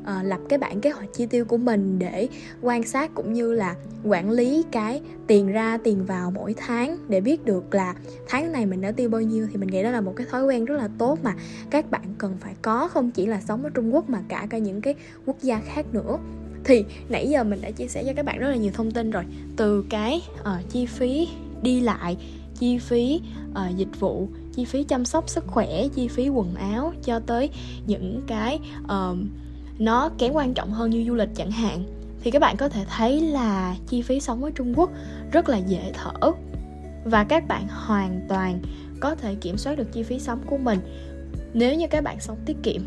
uh, 0.01 0.07
lập 0.23 0.39
cái 0.49 0.59
bảng 0.59 0.81
kế 0.81 0.89
hoạch 0.89 1.09
chi 1.13 1.25
tiêu 1.25 1.45
của 1.45 1.57
mình 1.57 1.99
để 1.99 2.27
quan 2.61 2.83
sát 2.83 3.11
cũng 3.15 3.33
như 3.33 3.53
là 3.53 3.75
quản 4.03 4.29
lý 4.29 4.63
cái 4.71 5.01
tiền 5.27 5.51
ra 5.51 5.77
tiền 5.83 6.05
vào 6.05 6.31
mỗi 6.31 6.53
tháng 6.57 6.97
để 7.09 7.21
biết 7.21 7.45
được 7.45 7.73
là 7.73 7.95
tháng 8.27 8.51
này 8.51 8.65
mình 8.65 8.81
đã 8.81 8.91
tiêu 8.91 9.09
bao 9.09 9.21
nhiêu. 9.21 9.47
Thì 9.51 9.57
mình 9.57 9.69
nghĩ 9.69 9.83
đó 9.83 9.91
là 9.91 10.01
một 10.01 10.13
cái 10.15 10.27
thói 10.31 10.45
quen 10.45 10.65
rất 10.65 10.77
là 10.77 10.89
tốt 10.97 11.19
mà 11.23 11.35
các 11.69 11.91
bạn 11.91 12.15
cần 12.17 12.35
phải 12.39 12.53
có 12.61 12.87
không 12.87 13.11
chỉ 13.11 13.25
là 13.25 13.41
sống 13.41 13.63
ở 13.63 13.69
Trung 13.69 13.95
Quốc 13.95 14.09
mà 14.09 14.19
cả 14.27 14.47
cả 14.49 14.57
những 14.57 14.81
cái 14.81 14.95
quốc 15.25 15.37
gia 15.41 15.59
khác 15.59 15.85
nữa. 15.93 16.17
Thì 16.63 16.85
nãy 17.09 17.29
giờ 17.29 17.43
mình 17.43 17.61
đã 17.61 17.71
chia 17.71 17.87
sẻ 17.87 18.03
cho 18.05 18.13
các 18.15 18.25
bạn 18.25 18.39
rất 18.39 18.49
là 18.49 18.55
nhiều 18.55 18.71
thông 18.73 18.91
tin 18.91 19.11
rồi. 19.11 19.23
Từ 19.55 19.85
cái 19.89 20.21
uh, 20.39 20.69
chi 20.69 20.85
phí 20.85 21.27
đi 21.61 21.81
lại 21.81 22.17
chi 22.59 22.77
phí 22.77 23.21
uh, 23.51 23.77
dịch 23.77 23.99
vụ 23.99 24.27
chi 24.55 24.65
phí 24.65 24.83
chăm 24.83 25.05
sóc 25.05 25.29
sức 25.29 25.43
khỏe 25.47 25.87
chi 25.95 26.07
phí 26.07 26.29
quần 26.29 26.55
áo 26.55 26.93
cho 27.03 27.19
tới 27.19 27.49
những 27.87 28.21
cái 28.27 28.59
uh, 28.83 29.17
nó 29.79 30.09
kém 30.17 30.33
quan 30.33 30.53
trọng 30.53 30.71
hơn 30.71 30.89
như 30.89 31.03
du 31.07 31.15
lịch 31.15 31.29
chẳng 31.35 31.51
hạn. 31.51 31.83
Thì 32.23 32.31
các 32.31 32.39
bạn 32.39 32.57
có 32.57 32.69
thể 32.69 32.85
thấy 32.97 33.21
là 33.21 33.75
chi 33.87 34.01
phí 34.01 34.19
sống 34.19 34.43
ở 34.43 34.51
Trung 34.55 34.73
Quốc 34.75 34.89
rất 35.31 35.49
là 35.49 35.57
dễ 35.57 35.91
thở. 35.93 36.31
Và 37.05 37.23
các 37.23 37.47
bạn 37.47 37.67
hoàn 37.69 38.21
toàn 38.29 38.61
có 38.99 39.15
thể 39.15 39.35
kiểm 39.35 39.57
soát 39.57 39.75
được 39.75 39.91
chi 39.93 40.03
phí 40.03 40.19
sống 40.19 40.39
của 40.45 40.57
mình 40.57 40.79
nếu 41.53 41.75
như 41.75 41.87
các 41.87 42.03
bạn 42.03 42.19
sống 42.19 42.37
tiết 42.45 42.57
kiệm. 42.63 42.81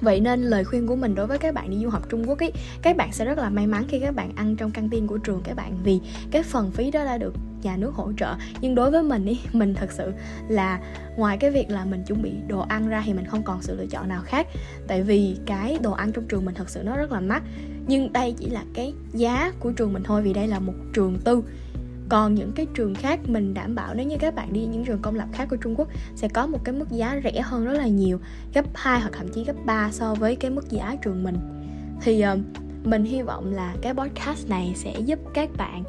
Vậy 0.00 0.20
nên 0.20 0.42
lời 0.42 0.64
khuyên 0.64 0.86
của 0.86 0.96
mình 0.96 1.14
đối 1.14 1.26
với 1.26 1.38
các 1.38 1.54
bạn 1.54 1.70
đi 1.70 1.76
du 1.82 1.88
học 1.88 2.02
Trung 2.10 2.28
Quốc 2.28 2.38
ấy 2.38 2.52
các 2.82 2.96
bạn 2.96 3.12
sẽ 3.12 3.24
rất 3.24 3.38
là 3.38 3.50
may 3.50 3.66
mắn 3.66 3.84
khi 3.88 4.00
các 4.00 4.14
bạn 4.14 4.32
ăn 4.36 4.56
trong 4.56 4.70
căng 4.70 4.88
tin 4.88 5.06
của 5.06 5.18
trường 5.18 5.40
các 5.44 5.56
bạn 5.56 5.78
vì 5.84 6.00
cái 6.30 6.42
phần 6.42 6.70
phí 6.70 6.90
đó 6.90 7.04
đã 7.04 7.18
được 7.18 7.34
nhà 7.64 7.76
nước 7.76 7.94
hỗ 7.94 8.12
trợ. 8.16 8.34
Nhưng 8.60 8.74
đối 8.74 8.90
với 8.90 9.02
mình 9.02 9.26
ý 9.26 9.38
mình 9.52 9.74
thật 9.74 9.92
sự 9.92 10.12
là 10.48 10.80
ngoài 11.16 11.36
cái 11.36 11.50
việc 11.50 11.70
là 11.70 11.84
mình 11.84 12.04
chuẩn 12.04 12.22
bị 12.22 12.32
đồ 12.48 12.60
ăn 12.60 12.88
ra 12.88 13.02
thì 13.06 13.12
mình 13.12 13.26
không 13.26 13.42
còn 13.42 13.62
sự 13.62 13.76
lựa 13.76 13.86
chọn 13.86 14.08
nào 14.08 14.22
khác. 14.24 14.46
Tại 14.86 15.02
vì 15.02 15.36
cái 15.46 15.78
đồ 15.82 15.92
ăn 15.92 16.12
trong 16.12 16.24
trường 16.28 16.44
mình 16.44 16.54
thật 16.54 16.70
sự 16.70 16.82
nó 16.82 16.96
rất 16.96 17.12
là 17.12 17.20
mắc. 17.20 17.42
Nhưng 17.86 18.12
đây 18.12 18.34
chỉ 18.38 18.50
là 18.50 18.64
cái 18.74 18.94
giá 19.12 19.52
của 19.60 19.72
trường 19.72 19.92
mình 19.92 20.02
thôi 20.02 20.22
vì 20.22 20.32
đây 20.32 20.48
là 20.48 20.58
một 20.58 20.74
trường 20.92 21.18
tư. 21.24 21.42
Còn 22.08 22.34
những 22.34 22.52
cái 22.52 22.66
trường 22.74 22.94
khác 22.94 23.20
mình 23.26 23.54
đảm 23.54 23.74
bảo 23.74 23.94
nếu 23.94 24.06
như 24.06 24.16
các 24.20 24.34
bạn 24.34 24.52
đi 24.52 24.66
những 24.66 24.84
trường 24.84 25.02
công 25.02 25.14
lập 25.14 25.28
khác 25.32 25.46
của 25.50 25.56
Trung 25.56 25.74
Quốc 25.76 25.88
sẽ 26.14 26.28
có 26.28 26.46
một 26.46 26.64
cái 26.64 26.74
mức 26.74 26.90
giá 26.90 27.20
rẻ 27.24 27.40
hơn 27.40 27.64
rất 27.64 27.72
là 27.72 27.86
nhiều 27.86 28.20
gấp 28.54 28.64
2 28.74 29.00
hoặc 29.00 29.10
thậm 29.12 29.28
chí 29.28 29.44
gấp 29.44 29.56
3 29.66 29.90
so 29.92 30.14
với 30.14 30.36
cái 30.36 30.50
mức 30.50 30.70
giá 30.70 30.96
trường 31.02 31.22
mình. 31.22 31.36
Thì 32.02 32.24
uh, 32.32 32.38
mình 32.86 33.04
hy 33.04 33.22
vọng 33.22 33.52
là 33.52 33.74
cái 33.82 33.94
podcast 33.94 34.48
này 34.48 34.72
sẽ 34.76 35.00
giúp 35.00 35.18
các 35.34 35.50
bạn 35.56 35.84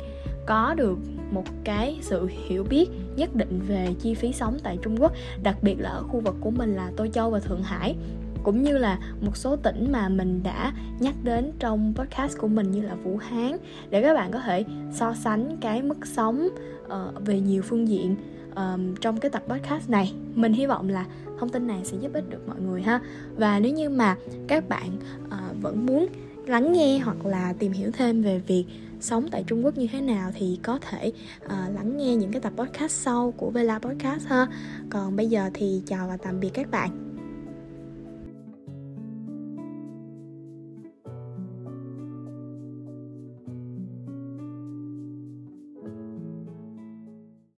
có 0.47 0.73
được 0.73 0.97
một 1.31 1.43
cái 1.63 1.99
sự 2.01 2.29
hiểu 2.47 2.63
biết 2.63 2.89
nhất 3.15 3.35
định 3.35 3.61
về 3.67 3.87
chi 4.01 4.13
phí 4.13 4.33
sống 4.33 4.57
tại 4.63 4.77
Trung 4.81 4.95
Quốc 4.99 5.11
đặc 5.43 5.57
biệt 5.61 5.75
là 5.79 5.89
ở 5.89 6.03
khu 6.03 6.19
vực 6.19 6.35
của 6.41 6.51
mình 6.51 6.75
là 6.75 6.91
Tô 6.97 7.07
Châu 7.07 7.29
và 7.29 7.39
Thượng 7.39 7.63
Hải. 7.63 7.95
Cũng 8.43 8.63
như 8.63 8.77
là 8.77 8.99
một 9.21 9.37
số 9.37 9.55
tỉnh 9.55 9.91
mà 9.91 10.09
mình 10.09 10.43
đã 10.43 10.73
nhắc 10.99 11.15
đến 11.23 11.51
trong 11.59 11.93
podcast 11.95 12.37
của 12.37 12.47
mình 12.47 12.71
như 12.71 12.81
là 12.81 12.95
Vũ 12.95 13.17
Hán 13.17 13.57
để 13.89 14.01
các 14.01 14.13
bạn 14.13 14.31
có 14.31 14.39
thể 14.39 14.63
so 14.93 15.13
sánh 15.13 15.57
cái 15.61 15.81
mức 15.81 16.07
sống 16.07 16.47
uh, 16.85 17.25
về 17.25 17.39
nhiều 17.39 17.61
phương 17.61 17.87
diện 17.87 18.15
um, 18.55 18.95
trong 18.95 19.19
cái 19.19 19.31
tập 19.31 19.43
podcast 19.47 19.89
này. 19.89 20.13
Mình 20.35 20.53
hy 20.53 20.65
vọng 20.65 20.89
là 20.89 21.05
thông 21.39 21.49
tin 21.49 21.67
này 21.67 21.79
sẽ 21.83 21.97
giúp 21.97 22.13
ích 22.13 22.29
được 22.29 22.47
mọi 22.47 22.59
người 22.61 22.81
ha. 22.81 22.99
Và 23.37 23.59
nếu 23.59 23.73
như 23.73 23.89
mà 23.89 24.15
các 24.47 24.69
bạn 24.69 24.97
uh, 25.27 25.61
vẫn 25.61 25.85
muốn 25.85 26.07
lắng 26.47 26.73
nghe 26.73 26.99
hoặc 26.99 27.25
là 27.25 27.53
tìm 27.59 27.71
hiểu 27.71 27.91
thêm 27.93 28.21
về 28.21 28.39
việc 28.39 28.65
sống 28.99 29.27
tại 29.31 29.43
Trung 29.47 29.65
Quốc 29.65 29.77
như 29.77 29.87
thế 29.91 30.01
nào 30.01 30.31
thì 30.35 30.59
có 30.63 30.79
thể 30.81 31.11
uh, 31.45 31.51
lắng 31.51 31.97
nghe 31.97 32.15
những 32.15 32.31
cái 32.31 32.41
tập 32.41 32.53
podcast 32.57 32.91
sau 32.91 33.33
của 33.37 33.49
Vela 33.49 33.79
Podcast 33.79 34.27
ha. 34.27 34.47
Còn 34.89 35.15
bây 35.15 35.27
giờ 35.27 35.49
thì 35.53 35.81
chào 35.87 36.07
và 36.07 36.17
tạm 36.17 36.39
biệt 36.39 36.49
các 36.53 36.71
bạn. 36.71 37.04